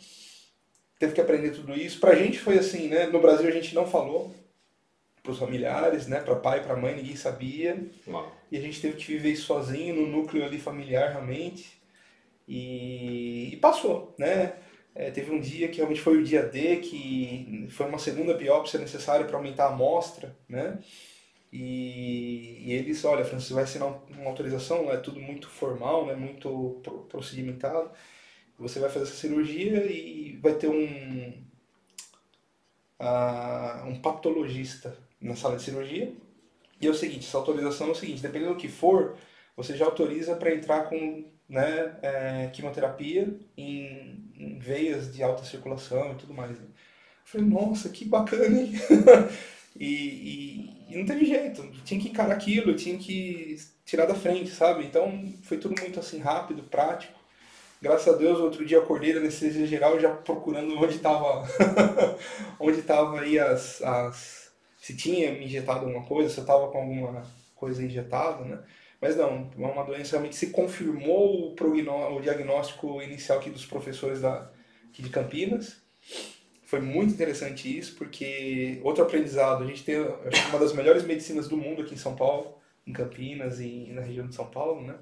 Teve 0.99 1.13
que 1.13 1.21
aprender 1.21 1.51
tudo 1.51 1.73
isso. 1.73 1.99
Pra 1.99 2.15
gente 2.15 2.39
foi 2.39 2.57
assim, 2.57 2.87
né? 2.87 3.07
No 3.07 3.19
Brasil 3.19 3.47
a 3.47 3.51
gente 3.51 3.75
não 3.75 3.85
falou 3.85 4.33
pros 5.21 5.39
familiares, 5.39 6.07
né? 6.07 6.19
Pra 6.19 6.35
pai, 6.35 6.61
pra 6.63 6.75
mãe, 6.75 6.95
ninguém 6.95 7.15
sabia. 7.15 7.81
Uau. 8.07 8.31
E 8.51 8.57
a 8.57 8.61
gente 8.61 8.79
teve 8.81 8.97
que 8.97 9.05
viver 9.05 9.31
isso 9.31 9.45
sozinho, 9.45 9.95
no 9.95 10.07
núcleo 10.07 10.45
ali 10.45 10.59
familiar, 10.59 11.11
realmente. 11.11 11.81
E, 12.47 13.49
e 13.53 13.57
passou, 13.57 14.13
né? 14.17 14.53
É, 14.95 15.09
teve 15.09 15.31
um 15.31 15.39
dia 15.39 15.69
que 15.69 15.77
realmente 15.77 16.01
foi 16.01 16.17
o 16.17 16.23
dia 16.23 16.43
D, 16.43 16.77
que 16.77 17.67
foi 17.71 17.87
uma 17.87 17.97
segunda 17.97 18.33
biópsia 18.35 18.79
necessária 18.79 19.25
para 19.25 19.37
aumentar 19.37 19.65
a 19.65 19.73
amostra, 19.73 20.37
né? 20.47 20.79
E, 21.51 22.63
e 22.65 22.73
eles, 22.73 23.05
olha, 23.05 23.23
Francisco, 23.23 23.53
vai 23.55 23.63
assinar 23.63 23.87
uma 24.09 24.29
autorização, 24.29 24.91
é 24.91 24.97
tudo 24.97 25.19
muito 25.19 25.47
formal, 25.49 26.05
né, 26.07 26.15
muito 26.15 26.81
procedimentado. 27.09 27.91
Você 28.57 28.79
vai 28.79 28.89
fazer 28.89 29.05
essa 29.05 29.15
cirurgia 29.15 29.85
e 29.85 30.37
vai 30.41 30.55
ter 30.55 30.67
um, 30.67 31.45
uh, 32.99 33.87
um 33.87 33.99
patologista 34.01 34.97
na 35.21 35.35
sala 35.35 35.57
de 35.57 35.63
cirurgia. 35.63 36.11
E 36.81 36.87
é 36.87 36.89
o 36.89 36.95
seguinte, 36.95 37.27
essa 37.27 37.37
autorização 37.37 37.87
é 37.89 37.91
o 37.91 37.95
seguinte, 37.95 38.21
dependendo 38.21 38.53
do 38.53 38.59
que 38.59 38.67
for, 38.67 39.15
você 39.55 39.77
já 39.77 39.85
autoriza 39.85 40.35
para 40.35 40.53
entrar 40.53 40.89
com 40.89 41.31
né, 41.53 41.95
é, 42.01 42.49
quimioterapia 42.51 43.31
em, 43.55 44.33
em, 44.35 44.57
veias 44.57 45.13
de 45.13 45.21
alta 45.21 45.45
circulação 45.45 46.11
e 46.11 46.15
tudo 46.15 46.33
mais. 46.33 46.59
Né? 46.59 46.65
Eu 46.65 46.71
falei, 47.25 47.47
nossa, 47.47 47.89
que 47.89 48.05
bacana, 48.05 48.59
hein? 48.59 48.73
e, 49.79 49.85
e, 49.85 50.85
e, 50.89 50.97
não 50.97 51.05
teve 51.05 51.25
jeito, 51.25 51.61
tinha 51.85 52.01
que 52.01 52.09
encarar 52.09 52.33
aquilo, 52.33 52.75
tinha 52.75 52.97
que 52.97 53.55
tirar 53.85 54.07
da 54.07 54.15
frente, 54.15 54.49
sabe? 54.49 54.83
Então 54.83 55.31
foi 55.43 55.57
tudo 55.57 55.79
muito 55.79 55.99
assim 55.99 56.17
rápido, 56.17 56.63
prático. 56.63 57.19
Graças 57.79 58.11
a 58.11 58.17
Deus, 58.17 58.39
outro 58.39 58.65
dia 58.65 58.79
acordei 58.79 59.13
da 59.13 59.19
anestesia 59.19 59.67
geral 59.67 59.99
já 59.99 60.09
procurando 60.09 60.75
onde 60.75 60.95
estava 60.95 61.47
onde 62.59 62.81
tava 62.81 63.19
aí 63.19 63.37
as, 63.37 63.79
as... 63.83 64.51
se 64.81 64.95
tinha 64.95 65.31
me 65.33 65.45
injetado 65.45 65.85
alguma 65.85 66.03
coisa, 66.03 66.29
se 66.29 66.39
eu 66.39 66.43
estava 66.43 66.67
com 66.69 66.79
alguma 66.79 67.23
coisa 67.53 67.83
injetada, 67.83 68.43
né? 68.43 68.59
Mas 69.03 69.17
não, 69.17 69.51
é 69.59 69.65
uma 69.65 69.83
doença 69.83 70.11
realmente 70.11 70.37
se 70.37 70.47
confirmou 70.51 71.53
o, 71.53 72.15
o 72.15 72.21
diagnóstico 72.21 73.01
inicial 73.01 73.37
aqui 73.37 73.49
dos 73.49 73.65
professores 73.65 74.21
da, 74.21 74.49
aqui 74.89 75.01
de 75.01 75.09
Campinas. 75.09 75.81
Foi 76.63 76.79
muito 76.79 77.13
interessante 77.13 77.77
isso, 77.77 77.97
porque 77.97 78.79
outro 78.81 79.03
aprendizado, 79.03 79.61
a 79.61 79.67
gente 79.67 79.83
tem 79.83 79.97
uma 79.99 80.57
das 80.57 80.71
melhores 80.71 81.03
medicinas 81.03 81.49
do 81.49 81.57
mundo 81.57 81.81
aqui 81.81 81.95
em 81.95 81.97
São 81.97 82.15
Paulo, 82.15 82.57
em 82.87 82.93
Campinas 82.93 83.59
e 83.59 83.91
na 83.91 84.01
região 84.01 84.25
de 84.25 84.35
São 84.35 84.45
Paulo, 84.45 84.81
né? 84.81 84.95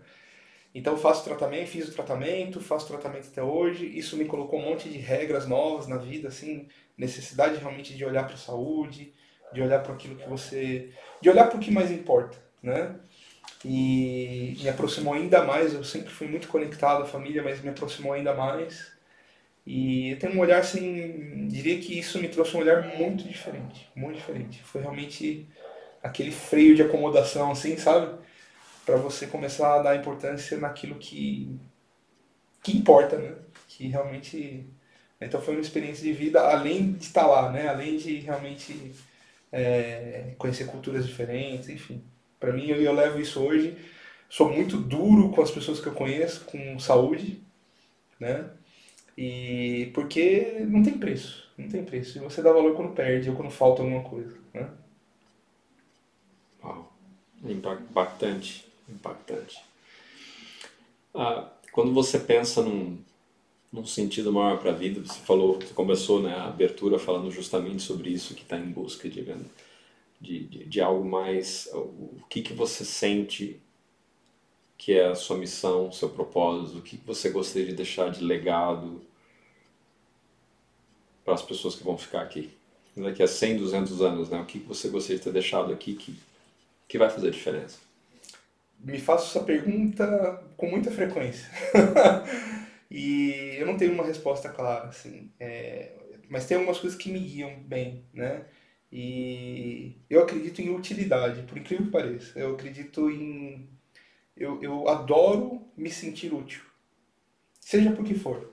Então 0.74 0.98
faço 0.98 1.24
tratamento, 1.24 1.68
fiz 1.68 1.88
o 1.88 1.94
tratamento, 1.94 2.60
faço 2.60 2.88
tratamento 2.88 3.28
até 3.28 3.44
hoje. 3.44 3.86
Isso 3.86 4.18
me 4.18 4.26
colocou 4.26 4.60
um 4.60 4.68
monte 4.68 4.90
de 4.90 4.98
regras 4.98 5.48
novas 5.48 5.88
na 5.88 5.98
vida, 5.98 6.30
assim, 6.30 6.68
necessidade 6.98 7.58
realmente 7.58 7.96
de 7.96 8.04
olhar 8.04 8.24
para 8.24 8.34
a 8.34 8.38
saúde, 8.40 9.14
de 9.54 9.62
olhar 9.62 9.84
para 9.84 9.94
aquilo 9.94 10.16
que 10.16 10.28
você, 10.28 10.90
de 11.22 11.30
olhar 11.30 11.48
para 11.48 11.58
o 11.58 11.60
que 11.60 11.70
mais 11.70 11.92
importa, 11.92 12.44
né? 12.64 12.96
E 13.64 14.58
me 14.62 14.70
aproximou 14.70 15.14
ainda 15.14 15.44
mais. 15.44 15.74
Eu 15.74 15.84
sempre 15.84 16.10
fui 16.10 16.28
muito 16.28 16.48
conectado 16.48 17.04
à 17.04 17.06
família, 17.06 17.44
mas 17.44 17.62
me 17.62 17.70
aproximou 17.70 18.14
ainda 18.14 18.34
mais. 18.34 18.92
E 19.66 20.12
eu 20.12 20.20
tenho 20.20 20.36
um 20.36 20.40
olhar 20.40 20.60
assim, 20.60 21.48
diria 21.48 21.80
que 21.80 21.98
isso 22.00 22.20
me 22.20 22.28
trouxe 22.28 22.56
um 22.58 22.62
olhar 22.62 22.98
muito 22.98 23.28
diferente, 23.28 23.90
muito 23.96 24.18
diferente. 24.18 24.62
Foi 24.64 24.82
realmente 24.82 25.48
aquele 26.04 26.32
freio 26.32 26.76
de 26.76 26.82
acomodação, 26.82 27.52
assim, 27.52 27.78
sabe? 27.78 28.18
Para 28.86 28.98
você 28.98 29.28
começar 29.28 29.76
a 29.76 29.82
dar 29.84 29.96
importância 29.96 30.58
naquilo 30.58 30.96
que 30.96 31.60
que 32.64 32.78
importa, 32.78 33.18
né? 33.18 33.36
Que 33.68 33.88
realmente 33.88 34.66
então 35.20 35.42
foi 35.42 35.54
uma 35.56 35.62
experiência 35.62 36.04
de 36.04 36.14
vida 36.14 36.42
além 36.42 36.94
de 36.94 37.06
estar 37.06 37.28
lá, 37.28 37.52
né? 37.52 37.68
Além 37.68 37.98
de 37.98 38.16
realmente 38.20 38.94
é, 39.52 40.34
conhecer 40.38 40.66
culturas 40.66 41.06
diferentes, 41.06 41.70
enfim. 41.70 42.04
Para 42.42 42.52
mim, 42.52 42.66
eu, 42.68 42.82
eu 42.82 42.92
levo 42.92 43.20
isso 43.20 43.40
hoje. 43.40 43.78
Sou 44.28 44.52
muito 44.52 44.76
duro 44.78 45.30
com 45.30 45.42
as 45.42 45.52
pessoas 45.52 45.80
que 45.80 45.88
eu 45.88 45.94
conheço, 45.94 46.44
com 46.46 46.80
saúde, 46.80 47.40
né? 48.20 48.50
E 49.16 49.92
porque 49.94 50.66
não 50.68 50.82
tem 50.82 50.98
preço, 50.98 51.48
não 51.56 51.70
tem 51.70 51.84
preço. 51.84 52.18
E 52.18 52.22
você 52.22 52.42
dá 52.42 52.52
valor 52.52 52.76
quando 52.76 52.96
perde 52.96 53.30
ou 53.30 53.36
quando 53.36 53.52
falta 53.52 53.84
alguma 53.84 54.02
coisa, 54.02 54.36
né? 54.54 54.70
Uau, 56.64 56.92
impactante, 57.44 58.66
impactante. 58.90 59.62
Ah, 61.14 61.48
quando 61.72 61.94
você 61.94 62.18
pensa 62.18 62.64
num, 62.64 62.98
num 63.72 63.86
sentido 63.86 64.32
maior 64.32 64.58
para 64.60 64.72
a 64.72 64.76
vida, 64.76 65.02
você 65.02 65.20
falou, 65.20 65.60
você 65.60 65.74
começou 65.74 66.22
né, 66.24 66.34
a 66.34 66.46
abertura 66.46 66.98
falando 66.98 67.30
justamente 67.30 67.84
sobre 67.84 68.10
isso 68.10 68.34
que 68.34 68.42
está 68.42 68.58
em 68.58 68.72
busca 68.72 69.08
de 69.10 69.20
de, 70.22 70.46
de, 70.46 70.66
de 70.66 70.82
algo 70.82 71.04
mais. 71.04 71.68
O 71.74 72.22
que, 72.30 72.42
que 72.42 72.54
você 72.54 72.86
sente 72.86 73.60
que 74.78 74.94
é 74.94 75.08
a 75.08 75.16
sua 75.16 75.38
missão, 75.38 75.92
seu 75.92 76.10
propósito, 76.10 76.80
o 76.80 76.82
que 76.82 76.98
você 77.06 77.30
gostaria 77.30 77.68
de 77.68 77.76
deixar 77.76 78.10
de 78.10 78.24
legado 78.24 79.02
para 81.24 81.36
as 81.36 81.42
pessoas 81.42 81.76
que 81.76 81.84
vão 81.84 81.98
ficar 81.98 82.22
aqui? 82.22 82.52
Daqui 82.96 83.24
a 83.24 83.28
100, 83.28 83.58
200 83.58 84.02
anos, 84.02 84.30
né? 84.30 84.40
O 84.40 84.46
que 84.46 84.60
você 84.60 84.90
gostaria 84.90 85.18
de 85.18 85.24
ter 85.24 85.32
deixado 85.32 85.72
aqui 85.72 85.96
que, 85.96 86.20
que 86.88 86.98
vai 86.98 87.10
fazer 87.10 87.32
diferença? 87.32 87.80
Me 88.80 89.00
faço 89.00 89.30
essa 89.30 89.46
pergunta 89.46 90.44
com 90.58 90.68
muita 90.68 90.92
frequência. 90.92 91.48
e 92.90 93.56
eu 93.58 93.66
não 93.66 93.78
tenho 93.78 93.94
uma 93.94 94.04
resposta 94.04 94.50
clara, 94.50 94.88
assim. 94.88 95.32
É, 95.40 95.92
mas 96.28 96.48
tem 96.48 96.58
algumas 96.58 96.80
coisas 96.80 96.98
que 96.98 97.12
me 97.12 97.20
guiam 97.20 97.62
bem, 97.64 98.04
né? 98.14 98.46
E 98.92 99.96
eu 100.10 100.22
acredito 100.22 100.62
em 100.62 100.76
utilidade, 100.76 101.44
por 101.44 101.58
incrível 101.58 101.86
que 101.86 101.92
pareça. 101.92 102.38
Eu 102.38 102.54
acredito 102.54 103.10
em. 103.10 103.70
Eu, 104.36 104.62
eu 104.62 104.88
adoro 104.90 105.62
me 105.78 105.90
sentir 105.90 106.34
útil. 106.34 106.62
Seja 107.60 107.92
por 107.92 108.04
que 108.04 108.14
for. 108.14 108.52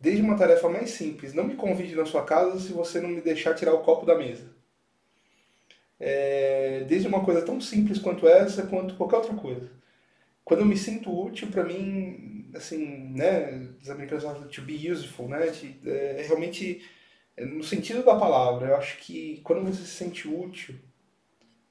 Desde 0.00 0.22
uma 0.22 0.36
tarefa 0.36 0.68
mais 0.68 0.90
simples. 0.90 1.34
Não 1.34 1.44
me 1.44 1.56
convide 1.56 1.94
na 1.94 2.06
sua 2.06 2.24
casa 2.24 2.58
se 2.58 2.72
você 2.72 3.00
não 3.00 3.08
me 3.08 3.20
deixar 3.20 3.54
tirar 3.54 3.74
o 3.74 3.82
copo 3.82 4.06
da 4.06 4.16
mesa. 4.16 4.54
É, 6.00 6.84
desde 6.88 7.08
uma 7.08 7.24
coisa 7.24 7.42
tão 7.42 7.60
simples 7.60 7.98
quanto 7.98 8.26
essa, 8.26 8.66
quanto 8.66 8.96
qualquer 8.96 9.16
outra 9.16 9.34
coisa. 9.34 9.70
Quando 10.44 10.60
eu 10.60 10.66
me 10.66 10.76
sinto 10.76 11.10
útil, 11.10 11.48
para 11.48 11.64
mim, 11.64 12.50
assim, 12.54 13.12
né, 13.14 13.68
os 13.80 13.88
americanos 13.88 14.24
falam 14.24 14.48
to 14.48 14.62
be 14.62 14.90
useful, 14.90 15.28
né, 15.28 15.46
de, 15.48 15.78
é, 15.86 16.20
é 16.20 16.22
realmente 16.26 16.82
no 17.38 17.64
sentido 17.64 18.04
da 18.04 18.16
palavra, 18.16 18.68
eu 18.68 18.76
acho 18.76 18.98
que 18.98 19.40
quando 19.42 19.64
você 19.64 19.82
se 19.82 19.88
sente 19.88 20.28
útil, 20.28 20.76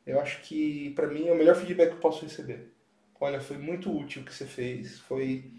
eu 0.06 0.20
acho 0.20 0.42
que 0.42 0.90
para 0.92 1.08
mim 1.08 1.28
é 1.28 1.32
o 1.32 1.38
melhor 1.38 1.56
feedback 1.56 1.90
que 1.90 1.96
eu 1.96 2.00
posso 2.00 2.24
receber. 2.24 2.72
Olha, 3.20 3.40
foi 3.40 3.58
muito 3.58 3.96
útil 3.96 4.22
o 4.22 4.26
que 4.26 4.34
você 4.34 4.46
fez, 4.46 5.00
foi 5.00 5.52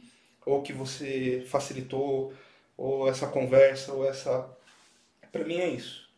ou 0.44 0.62
que 0.62 0.72
você 0.72 1.44
facilitou, 1.46 2.34
ou 2.76 3.08
essa 3.08 3.26
conversa, 3.28 3.92
ou 3.92 4.06
essa. 4.06 4.54
Para 5.32 5.44
mim 5.44 5.56
é 5.56 5.68
isso. 5.68 6.08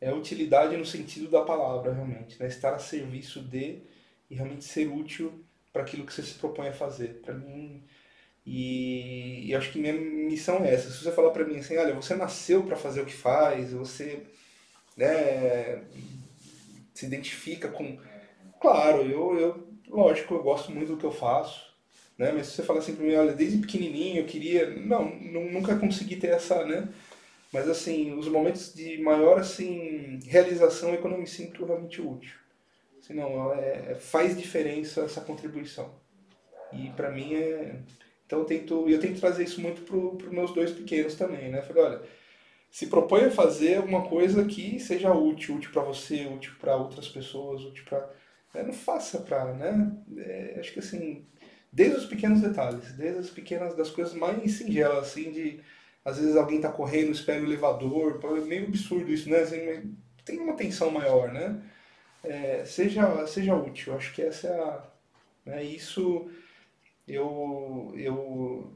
É 0.00 0.12
utilidade 0.12 0.76
no 0.76 0.84
sentido 0.84 1.30
da 1.30 1.42
palavra, 1.42 1.92
realmente. 1.92 2.38
Né? 2.40 2.48
Estar 2.48 2.74
a 2.74 2.78
serviço 2.78 3.40
de 3.40 3.82
e 4.28 4.34
realmente 4.34 4.64
ser 4.64 4.88
útil 4.88 5.44
para 5.72 5.82
aquilo 5.82 6.04
que 6.04 6.12
você 6.12 6.22
se 6.22 6.34
propõe 6.34 6.68
a 6.68 6.72
fazer. 6.72 7.20
Para 7.22 7.34
mim, 7.34 7.82
e, 8.46 9.48
e 9.48 9.54
acho 9.56 9.72
que 9.72 9.78
minha 9.78 9.92
missão 9.92 10.64
é 10.64 10.72
essa. 10.72 10.88
Se 10.88 11.02
você 11.02 11.10
falar 11.10 11.30
para 11.30 11.44
mim 11.44 11.58
assim, 11.58 11.76
olha, 11.76 11.94
você 11.94 12.14
nasceu 12.14 12.62
para 12.62 12.76
fazer 12.76 13.00
o 13.00 13.06
que 13.06 13.12
faz, 13.12 13.72
você 13.72 14.22
né, 14.96 15.82
se 16.94 17.06
identifica 17.06 17.68
com. 17.68 17.98
Claro, 18.60 19.02
eu, 19.02 19.38
eu, 19.38 19.68
lógico, 19.88 20.34
eu 20.34 20.42
gosto 20.42 20.70
muito 20.70 20.92
do 20.92 20.96
que 20.96 21.04
eu 21.04 21.10
faço, 21.10 21.74
né? 22.16 22.30
Mas 22.32 22.46
se 22.46 22.52
você 22.52 22.62
falar 22.62 22.78
assim 22.78 22.94
para 22.94 23.04
mim, 23.04 23.16
olha, 23.16 23.32
desde 23.32 23.58
pequenininho 23.58 24.20
eu 24.20 24.26
queria, 24.26 24.70
não, 24.70 25.12
nunca 25.16 25.76
consegui 25.76 26.14
ter 26.16 26.28
essa, 26.28 26.64
né? 26.64 26.88
Mas 27.52 27.68
assim, 27.68 28.14
os 28.14 28.28
momentos 28.28 28.72
de 28.72 28.98
maior 28.98 29.40
assim 29.40 30.20
realização 30.24 30.94
é 30.94 30.98
quando 30.98 31.14
eu 31.14 31.20
me 31.20 31.26
sinto 31.26 31.64
realmente 31.64 32.00
útil. 32.00 32.36
Assim, 33.00 33.14
não, 33.14 33.52
é, 33.52 33.96
faz 33.96 34.36
diferença 34.36 35.02
essa 35.02 35.20
contribuição. 35.20 35.92
E 36.72 36.90
para 36.90 37.10
mim 37.10 37.34
é 37.34 37.76
então 38.26 38.40
eu 38.40 38.44
tento, 38.44 38.88
eu 38.88 38.98
tento 38.98 39.20
trazer 39.20 39.44
isso 39.44 39.60
muito 39.60 39.82
para 39.82 39.96
os 39.96 40.32
meus 40.32 40.52
dois 40.52 40.72
pequenos 40.72 41.14
também, 41.14 41.48
né? 41.48 41.62
Falei, 41.62 41.84
olha, 41.84 42.02
se 42.70 42.88
propõe 42.88 43.24
a 43.24 43.30
fazer 43.30 43.78
uma 43.78 44.02
coisa 44.02 44.44
que 44.44 44.80
seja 44.80 45.12
útil, 45.12 45.54
útil 45.54 45.70
para 45.72 45.82
você, 45.82 46.26
útil 46.26 46.52
para 46.60 46.76
outras 46.76 47.08
pessoas, 47.08 47.62
útil 47.62 47.84
para... 47.88 48.10
Né? 48.52 48.64
Não 48.64 48.72
faça 48.72 49.20
para, 49.20 49.54
né? 49.54 49.92
É, 50.18 50.56
acho 50.58 50.72
que 50.72 50.80
assim, 50.80 51.24
desde 51.72 51.96
os 51.98 52.06
pequenos 52.06 52.40
detalhes, 52.40 52.92
desde 52.92 53.20
as 53.20 53.30
pequenas, 53.30 53.76
das 53.76 53.90
coisas 53.90 54.12
mais 54.12 54.52
singelas, 54.52 55.06
assim, 55.08 55.30
de... 55.30 55.60
Às 56.04 56.18
vezes 56.18 56.36
alguém 56.36 56.56
está 56.56 56.70
correndo, 56.70 57.10
espera 57.10 57.40
o 57.40 57.46
elevador, 57.46 58.20
é 58.22 58.40
meio 58.40 58.66
absurdo 58.66 59.10
isso, 59.10 59.30
né? 59.30 59.38
Assim, 59.38 59.96
tem 60.24 60.38
uma 60.40 60.54
tensão 60.54 60.90
maior, 60.90 61.32
né? 61.32 61.62
É, 62.24 62.64
seja, 62.64 63.26
seja 63.26 63.54
útil, 63.54 63.94
acho 63.94 64.12
que 64.12 64.22
essa 64.22 64.48
é 64.48 64.60
a... 64.60 64.84
Né? 65.46 65.64
Isso 65.64 66.28
eu, 67.06 67.92
eu 67.96 68.72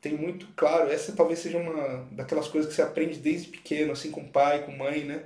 tenho 0.00 0.18
muito 0.18 0.46
claro, 0.56 0.90
essa 0.90 1.12
talvez 1.12 1.38
seja 1.38 1.58
uma 1.58 2.08
daquelas 2.12 2.48
coisas 2.48 2.68
que 2.68 2.76
você 2.76 2.82
aprende 2.82 3.18
desde 3.18 3.48
pequeno, 3.48 3.92
assim, 3.92 4.10
com 4.10 4.28
pai, 4.28 4.64
com 4.64 4.72
mãe, 4.72 5.04
né? 5.04 5.24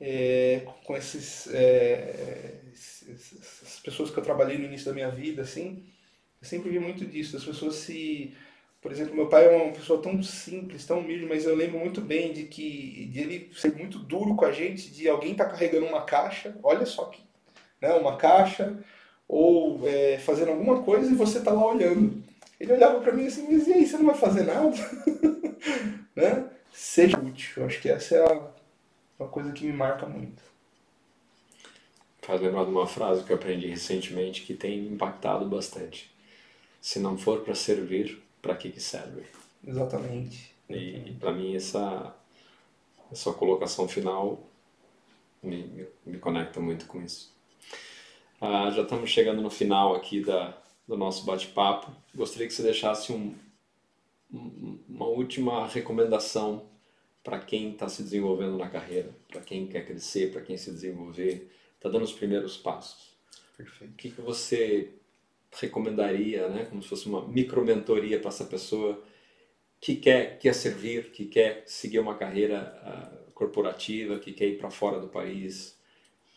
É, 0.00 0.62
com 0.84 0.96
esses, 0.96 1.48
é, 1.52 2.60
essas 2.72 3.80
pessoas 3.82 4.10
que 4.10 4.18
eu 4.18 4.22
trabalhei 4.22 4.58
no 4.58 4.64
início 4.64 4.86
da 4.86 4.92
minha 4.92 5.10
vida, 5.10 5.42
assim, 5.42 5.84
eu 6.40 6.46
sempre 6.46 6.70
vi 6.70 6.78
muito 6.78 7.04
disso, 7.04 7.36
as 7.36 7.44
pessoas 7.44 7.76
se... 7.76 8.34
Por 8.80 8.92
exemplo, 8.92 9.16
meu 9.16 9.26
pai 9.28 9.46
é 9.46 9.56
uma 9.56 9.72
pessoa 9.72 10.00
tão 10.00 10.22
simples, 10.22 10.86
tão 10.86 11.00
humilde, 11.00 11.26
mas 11.26 11.44
eu 11.44 11.56
lembro 11.56 11.78
muito 11.78 12.00
bem 12.00 12.32
de 12.32 12.44
que 12.44 13.06
de 13.06 13.20
ele 13.20 13.50
ser 13.54 13.74
muito 13.74 13.98
duro 13.98 14.36
com 14.36 14.44
a 14.44 14.52
gente, 14.52 14.92
de 14.92 15.08
alguém 15.08 15.32
estar 15.32 15.46
tá 15.46 15.50
carregando 15.50 15.86
uma 15.86 16.04
caixa, 16.04 16.56
olha 16.62 16.86
só 16.86 17.06
que 17.06 17.20
né, 17.80 17.92
uma 17.94 18.16
caixa 18.16 18.78
ou 19.28 19.86
é, 19.86 20.18
fazendo 20.18 20.50
alguma 20.50 20.82
coisa 20.82 21.10
e 21.10 21.14
você 21.14 21.40
tá 21.40 21.52
lá 21.52 21.66
olhando. 21.66 22.22
Ele 22.58 22.72
olhava 22.72 23.00
para 23.00 23.12
mim 23.12 23.26
assim, 23.26 23.46
mas 23.50 23.66
e 23.66 23.72
aí, 23.72 23.86
você 23.86 23.98
não 23.98 24.06
vai 24.06 24.14
fazer 24.14 24.44
nada? 24.44 24.76
né? 26.14 26.50
Seja 26.72 27.18
útil. 27.18 27.62
Eu 27.62 27.66
acho 27.66 27.80
que 27.80 27.88
essa 27.88 28.16
é 28.16 28.32
a, 28.32 28.50
uma 29.18 29.28
coisa 29.28 29.52
que 29.52 29.66
me 29.66 29.72
marca 29.72 30.06
muito. 30.06 30.42
Faz 32.22 32.40
lembrar 32.40 32.64
de 32.64 32.70
uma 32.70 32.86
frase 32.86 33.22
que 33.24 33.32
eu 33.32 33.36
aprendi 33.36 33.68
recentemente 33.68 34.42
que 34.42 34.54
tem 34.54 34.86
impactado 34.88 35.46
bastante. 35.46 36.10
Se 36.80 36.98
não 36.98 37.16
for 37.16 37.40
para 37.40 37.54
servir, 37.54 38.20
para 38.40 38.56
que, 38.56 38.70
que 38.70 38.80
serve? 38.80 39.24
Exatamente. 39.66 40.54
E 40.68 41.16
para 41.20 41.32
mim 41.32 41.54
essa, 41.54 42.14
essa 43.12 43.32
colocação 43.32 43.86
final 43.86 44.40
me, 45.42 45.64
me, 45.64 45.86
me 46.04 46.18
conecta 46.18 46.60
muito 46.60 46.86
com 46.86 47.00
isso. 47.00 47.35
Ah, 48.40 48.70
já 48.70 48.82
estamos 48.82 49.08
chegando 49.08 49.40
no 49.40 49.48
final 49.48 49.94
aqui 49.94 50.20
da, 50.20 50.56
do 50.86 50.96
nosso 50.96 51.24
bate-papo. 51.24 51.90
Gostaria 52.14 52.46
que 52.46 52.52
você 52.52 52.62
deixasse 52.62 53.10
um, 53.10 53.34
um, 54.32 54.78
uma 54.88 55.06
última 55.06 55.66
recomendação 55.66 56.68
para 57.24 57.38
quem 57.38 57.72
está 57.72 57.88
se 57.88 58.02
desenvolvendo 58.02 58.58
na 58.58 58.68
carreira, 58.68 59.10
para 59.28 59.40
quem 59.40 59.66
quer 59.66 59.86
crescer, 59.86 60.32
para 60.32 60.42
quem 60.42 60.56
se 60.56 60.70
desenvolver, 60.70 61.50
está 61.74 61.88
dando 61.88 62.04
os 62.04 62.12
primeiros 62.12 62.56
passos. 62.56 63.16
Perfeito. 63.56 63.92
O 63.92 63.96
que, 63.96 64.10
que 64.10 64.20
você 64.20 64.92
recomendaria, 65.58 66.48
né, 66.48 66.66
como 66.66 66.82
se 66.82 66.88
fosse 66.88 67.06
uma 67.06 67.26
micromentoria 67.26 68.20
para 68.20 68.28
essa 68.28 68.44
pessoa 68.44 69.02
que 69.80 69.96
quer, 69.96 70.38
quer 70.38 70.54
servir, 70.54 71.10
que 71.10 71.24
quer 71.24 71.64
seguir 71.66 71.98
uma 71.98 72.14
carreira 72.14 72.78
uh, 72.82 73.32
corporativa, 73.32 74.18
que 74.18 74.32
quer 74.32 74.46
ir 74.46 74.58
para 74.58 74.70
fora 74.70 75.00
do 75.00 75.08
país, 75.08 75.75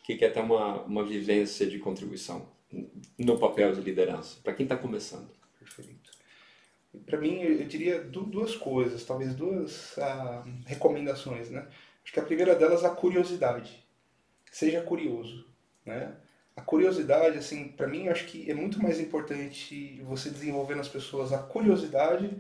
que 0.04 0.16
quer 0.16 0.32
ter 0.32 0.40
uma, 0.40 0.82
uma 0.84 1.04
vivência 1.04 1.68
de 1.68 1.80
contribuição 1.80 2.50
no 3.18 3.38
papel 3.38 3.74
de 3.74 3.82
liderança, 3.82 4.40
para 4.44 4.54
quem 4.54 4.64
está 4.64 4.78
começando? 4.78 5.30
Perfeito. 5.60 6.12
Para 7.06 7.20
mim, 7.20 7.42
eu 7.42 7.68
diria 7.68 8.02
duas 8.02 8.56
coisas, 8.56 9.04
talvez 9.04 9.36
duas 9.36 9.96
uh, 9.98 10.44
recomendações, 10.66 11.50
né? 11.50 11.68
Acho 12.04 12.14
que 12.14 12.20
a 12.20 12.26
primeira 12.26 12.56
delas 12.56 12.84
é 12.84 12.88
a 12.88 12.92
curiosidade. 12.92 13.86
Seja 14.52 14.82
curioso, 14.82 15.46
né? 15.86 16.16
A 16.56 16.62
curiosidade, 16.62 17.38
assim, 17.38 17.70
para 17.70 17.88
mim, 17.88 18.08
acho 18.10 18.26
que 18.26 18.50
é 18.50 18.54
muito 18.54 18.82
mais 18.82 19.00
importante 19.00 20.02
você 20.04 20.30
desenvolver 20.30 20.76
nas 20.76 20.88
pessoas 20.88 21.32
a 21.32 21.38
curiosidade 21.38 22.36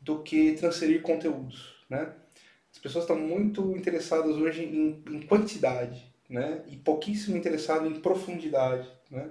do 0.00 0.22
que 0.22 0.52
transferir 0.52 1.02
conteúdos, 1.02 1.74
né? 1.88 2.12
As 2.70 2.78
pessoas 2.78 3.04
estão 3.04 3.18
muito 3.18 3.74
interessadas 3.76 4.36
hoje 4.36 4.64
em, 4.64 5.02
em 5.08 5.22
quantidade, 5.22 6.07
né? 6.28 6.62
E 6.66 6.76
pouquíssimo 6.76 7.36
interessado 7.36 7.86
em 7.86 8.00
profundidade, 8.00 8.88
né? 9.10 9.30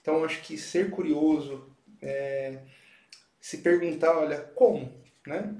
Então, 0.00 0.24
acho 0.24 0.42
que 0.42 0.58
ser 0.58 0.90
curioso, 0.90 1.70
é, 2.00 2.58
se 3.40 3.58
perguntar, 3.58 4.18
olha, 4.18 4.38
como, 4.38 4.92
né? 5.26 5.54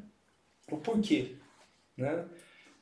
O 0.71 0.77
porquê, 0.79 1.37
né? 1.97 2.27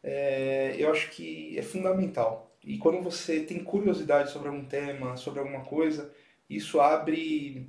É, 0.03 0.75
eu 0.79 0.91
acho 0.91 1.11
que 1.11 1.59
é 1.59 1.63
fundamental. 1.63 2.51
E 2.65 2.79
quando 2.79 3.03
você 3.03 3.41
tem 3.41 3.63
curiosidade 3.63 4.31
sobre 4.31 4.49
algum 4.49 4.65
tema, 4.65 5.17
sobre 5.17 5.41
alguma 5.41 5.63
coisa, 5.65 6.13
isso 6.49 6.81
abre 6.81 7.69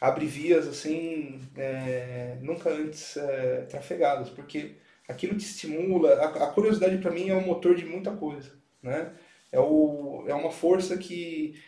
abre 0.00 0.24
vias 0.26 0.66
assim 0.66 1.40
é, 1.56 2.38
nunca 2.40 2.70
antes 2.70 3.16
é, 3.16 3.62
trafegadas, 3.68 4.30
porque 4.30 4.76
aquilo 5.08 5.36
te 5.36 5.44
estimula. 5.44 6.14
A, 6.14 6.44
a 6.44 6.52
curiosidade 6.52 6.98
para 6.98 7.10
mim 7.10 7.28
é 7.28 7.34
o 7.34 7.46
motor 7.46 7.74
de 7.74 7.84
muita 7.84 8.12
coisa, 8.12 8.52
né? 8.82 9.12
É, 9.52 9.58
o, 9.58 10.24
é 10.26 10.34
uma 10.34 10.50
força 10.50 10.96
que 10.96 11.60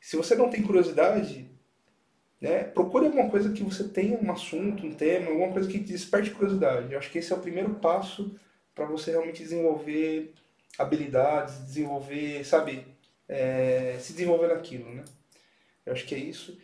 se 0.00 0.16
você 0.16 0.34
não 0.34 0.48
tem 0.48 0.62
curiosidade, 0.62 1.48
né, 2.40 2.64
procure 2.64 3.06
alguma 3.06 3.28
coisa 3.28 3.52
que 3.52 3.62
você 3.62 3.84
tenha 3.88 4.18
um 4.18 4.30
assunto, 4.30 4.86
um 4.86 4.94
tema, 4.94 5.30
alguma 5.30 5.52
coisa 5.52 5.68
que 5.68 5.78
te 5.78 5.92
desperte 5.92 6.30
curiosidade. 6.30 6.92
Eu 6.92 6.98
acho 6.98 7.10
que 7.10 7.18
esse 7.18 7.32
é 7.32 7.36
o 7.36 7.40
primeiro 7.40 7.74
passo 7.74 8.38
para 8.74 8.86
você 8.86 9.10
realmente 9.10 9.42
desenvolver 9.42 10.32
habilidades, 10.78 11.64
desenvolver, 11.66 12.44
sabe, 12.44 12.86
é, 13.28 13.96
se 14.00 14.12
desenvolver 14.12 14.48
naquilo, 14.48 14.88
né? 14.94 15.04
Eu 15.84 15.92
acho 15.92 16.06
que 16.06 16.14
é 16.14 16.18
isso. 16.18 16.56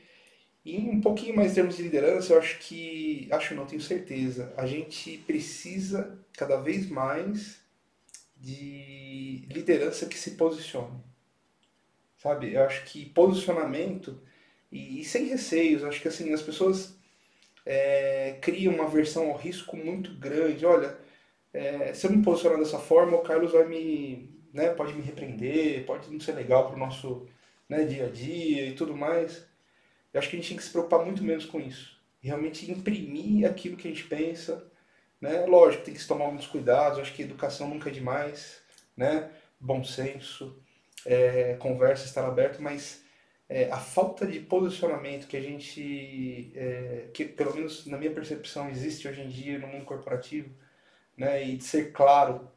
E 0.65 0.79
um 0.79 1.01
pouquinho 1.01 1.37
mais 1.37 1.53
em 1.53 1.55
termos 1.57 1.77
de 1.77 1.83
liderança, 1.83 2.33
eu 2.33 2.39
acho 2.39 2.59
que, 2.61 3.29
acho 3.31 3.55
não, 3.55 3.67
tenho 3.67 3.83
certeza, 3.83 4.53
a 4.57 4.67
gente 4.67 5.19
precisa 5.27 6.19
cada 6.33 6.57
vez 6.57 6.89
mais 6.89 7.61
de 8.45 9.47
liderança 9.51 10.07
que 10.07 10.19
se 10.19 10.33
posicione. 10.33 11.01
Sabe? 12.19 12.55
Eu 12.55 12.63
acho 12.65 12.85
que 12.85 13.07
posicionamento, 13.07 14.21
e, 14.71 15.01
e 15.01 15.05
sem 15.05 15.27
receios, 15.27 15.85
acho 15.85 16.01
que 16.01 16.09
assim, 16.09 16.33
as 16.33 16.43
pessoas 16.43 16.95
é, 17.65 18.39
criam 18.43 18.75
uma 18.75 18.89
versão 18.89 19.31
ao 19.31 19.37
risco 19.37 19.77
muito 19.77 20.15
grande. 20.15 20.67
Olha, 20.67 20.99
é, 21.53 21.95
se 21.95 22.07
eu 22.07 22.13
me 22.13 22.23
posicionar 22.23 22.59
dessa 22.59 22.79
forma, 22.79 23.17
o 23.17 23.23
Carlos 23.23 23.53
vai 23.53 23.67
me, 23.67 24.29
né, 24.53 24.71
pode 24.71 24.93
me 24.95 25.03
repreender, 25.03 25.87
pode 25.87 26.11
não 26.11 26.21
ser 26.21 26.33
legal 26.33 26.67
para 26.67 26.77
o 26.77 26.79
nosso 26.79 27.27
né, 27.69 27.85
dia 27.85 28.07
a 28.07 28.11
dia 28.11 28.67
e 28.67 28.75
tudo 28.75 28.97
mais. 28.97 29.47
Eu 30.13 30.21
acho 30.21 30.29
que 30.29 30.37
a 30.37 30.39
gente 30.39 30.49
tem 30.49 30.57
que 30.57 30.65
se 30.65 30.71
preocupar 30.71 31.05
muito 31.05 31.25
menos 31.25 31.47
com 31.47 31.61
isso. 31.61 31.99
Realmente 32.21 32.71
imprimir 32.71 33.49
aquilo 33.49 33.77
que 33.77 33.89
a 33.89 33.91
gente 33.91 34.05
pensa. 34.05 34.65
Né? 35.25 35.47
Lógico, 35.47 35.85
tem 35.85 35.95
que 35.95 36.01
se 36.01 36.07
tomar 36.07 36.27
muitos 36.27 36.47
cuidados. 36.47 36.99
Acho 36.99 37.15
que 37.15 37.23
educação 37.23 37.67
nunca 37.69 37.89
é 37.89 37.93
demais. 37.93 38.61
Né? 38.95 39.31
Bom 39.59 39.83
senso, 39.83 40.55
é, 41.07 41.55
conversa, 41.55 42.05
estar 42.05 42.27
aberto, 42.27 42.61
mas 42.61 43.03
é, 43.49 43.71
a 43.71 43.79
falta 43.79 44.27
de 44.27 44.39
posicionamento 44.39 45.27
que 45.27 45.37
a 45.37 45.41
gente, 45.41 46.53
é, 46.55 47.09
que 47.15 47.25
pelo 47.25 47.55
menos 47.55 47.87
na 47.87 47.97
minha 47.97 48.13
percepção, 48.13 48.69
existe 48.69 49.09
hoje 49.09 49.23
em 49.23 49.29
dia 49.29 49.59
no 49.59 49.67
mundo 49.67 49.87
corporativo, 49.87 50.51
né? 51.17 51.43
e 51.43 51.57
de 51.57 51.65
ser 51.65 51.93
claro, 51.93 52.51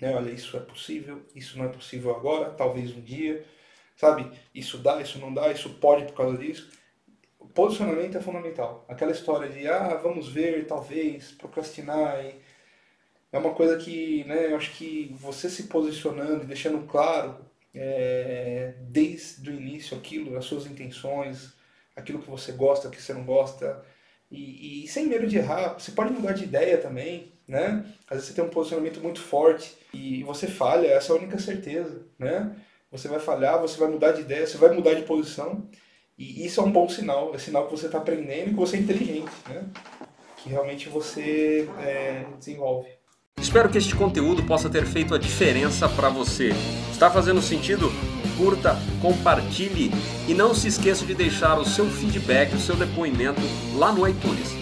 né? 0.00 0.14
olha, 0.14 0.30
isso 0.30 0.56
é 0.56 0.60
possível, 0.60 1.22
isso 1.34 1.58
não 1.58 1.66
é 1.66 1.68
possível 1.68 2.16
agora, 2.16 2.50
talvez 2.50 2.90
um 2.96 3.02
dia 3.02 3.44
Sabe? 4.02 4.32
Isso 4.54 4.78
dá, 4.78 5.00
isso 5.00 5.18
não 5.18 5.32
dá, 5.32 5.52
isso 5.52 5.70
pode 5.74 6.06
por 6.06 6.14
causa 6.14 6.38
disso. 6.38 6.70
Posicionamento 7.54 8.16
é 8.16 8.20
fundamental. 8.20 8.84
Aquela 8.88 9.12
história 9.12 9.48
de, 9.48 9.66
ah, 9.68 9.98
vamos 10.02 10.28
ver, 10.28 10.66
talvez, 10.66 11.32
procrastinar. 11.32 12.24
E 12.24 12.34
é 13.32 13.38
uma 13.38 13.54
coisa 13.54 13.76
que, 13.76 14.24
né, 14.24 14.52
eu 14.52 14.56
acho 14.56 14.72
que 14.72 15.14
você 15.18 15.48
se 15.48 15.64
posicionando 15.64 16.44
e 16.44 16.46
deixando 16.46 16.86
claro 16.86 17.36
é, 17.74 18.74
desde 18.80 19.50
o 19.50 19.54
início 19.54 19.96
aquilo, 19.96 20.36
as 20.36 20.44
suas 20.44 20.66
intenções, 20.66 21.52
aquilo 21.96 22.20
que 22.20 22.30
você 22.30 22.52
gosta, 22.52 22.90
que 22.90 23.00
você 23.00 23.12
não 23.12 23.24
gosta, 23.24 23.84
e, 24.30 24.84
e, 24.84 24.88
sem 24.88 25.06
medo 25.06 25.26
de 25.26 25.36
errar, 25.36 25.74
você 25.78 25.92
pode 25.92 26.12
mudar 26.12 26.32
de 26.32 26.44
ideia 26.44 26.78
também, 26.78 27.32
né? 27.46 27.84
Às 28.08 28.16
vezes 28.16 28.28
você 28.28 28.34
tem 28.34 28.44
um 28.44 28.48
posicionamento 28.48 28.98
muito 29.00 29.20
forte 29.20 29.76
e 29.92 30.22
você 30.24 30.46
falha, 30.46 30.86
essa 30.86 31.12
é 31.12 31.16
a 31.16 31.18
única 31.18 31.38
certeza, 31.38 32.06
né? 32.18 32.56
você 32.92 33.08
vai 33.08 33.18
falhar, 33.18 33.58
você 33.58 33.78
vai 33.78 33.88
mudar 33.88 34.12
de 34.12 34.20
ideia, 34.20 34.46
você 34.46 34.58
vai 34.58 34.70
mudar 34.70 34.92
de 34.92 35.02
posição. 35.02 35.66
E 36.22 36.46
isso 36.46 36.60
é 36.60 36.62
um 36.62 36.70
bom 36.70 36.88
sinal, 36.88 37.32
é 37.34 37.38
sinal 37.38 37.66
que 37.66 37.72
você 37.72 37.86
está 37.86 37.98
aprendendo 37.98 38.46
e 38.46 38.50
que 38.50 38.54
você 38.54 38.76
é 38.76 38.80
inteligente, 38.80 39.32
né? 39.48 39.64
Que 40.36 40.50
realmente 40.50 40.88
você 40.88 41.68
é, 41.80 42.24
desenvolve. 42.38 42.88
Espero 43.40 43.68
que 43.68 43.76
este 43.76 43.96
conteúdo 43.96 44.44
possa 44.44 44.70
ter 44.70 44.86
feito 44.86 45.16
a 45.16 45.18
diferença 45.18 45.88
para 45.88 46.08
você. 46.08 46.50
Está 46.92 47.10
fazendo 47.10 47.42
sentido? 47.42 47.90
Curta, 48.38 48.76
compartilhe 49.00 49.90
e 50.28 50.32
não 50.32 50.54
se 50.54 50.68
esqueça 50.68 51.04
de 51.04 51.12
deixar 51.12 51.58
o 51.58 51.64
seu 51.64 51.86
feedback, 51.86 52.54
o 52.54 52.60
seu 52.60 52.76
depoimento 52.76 53.40
lá 53.74 53.90
no 53.90 54.06
iTunes. 54.06 54.61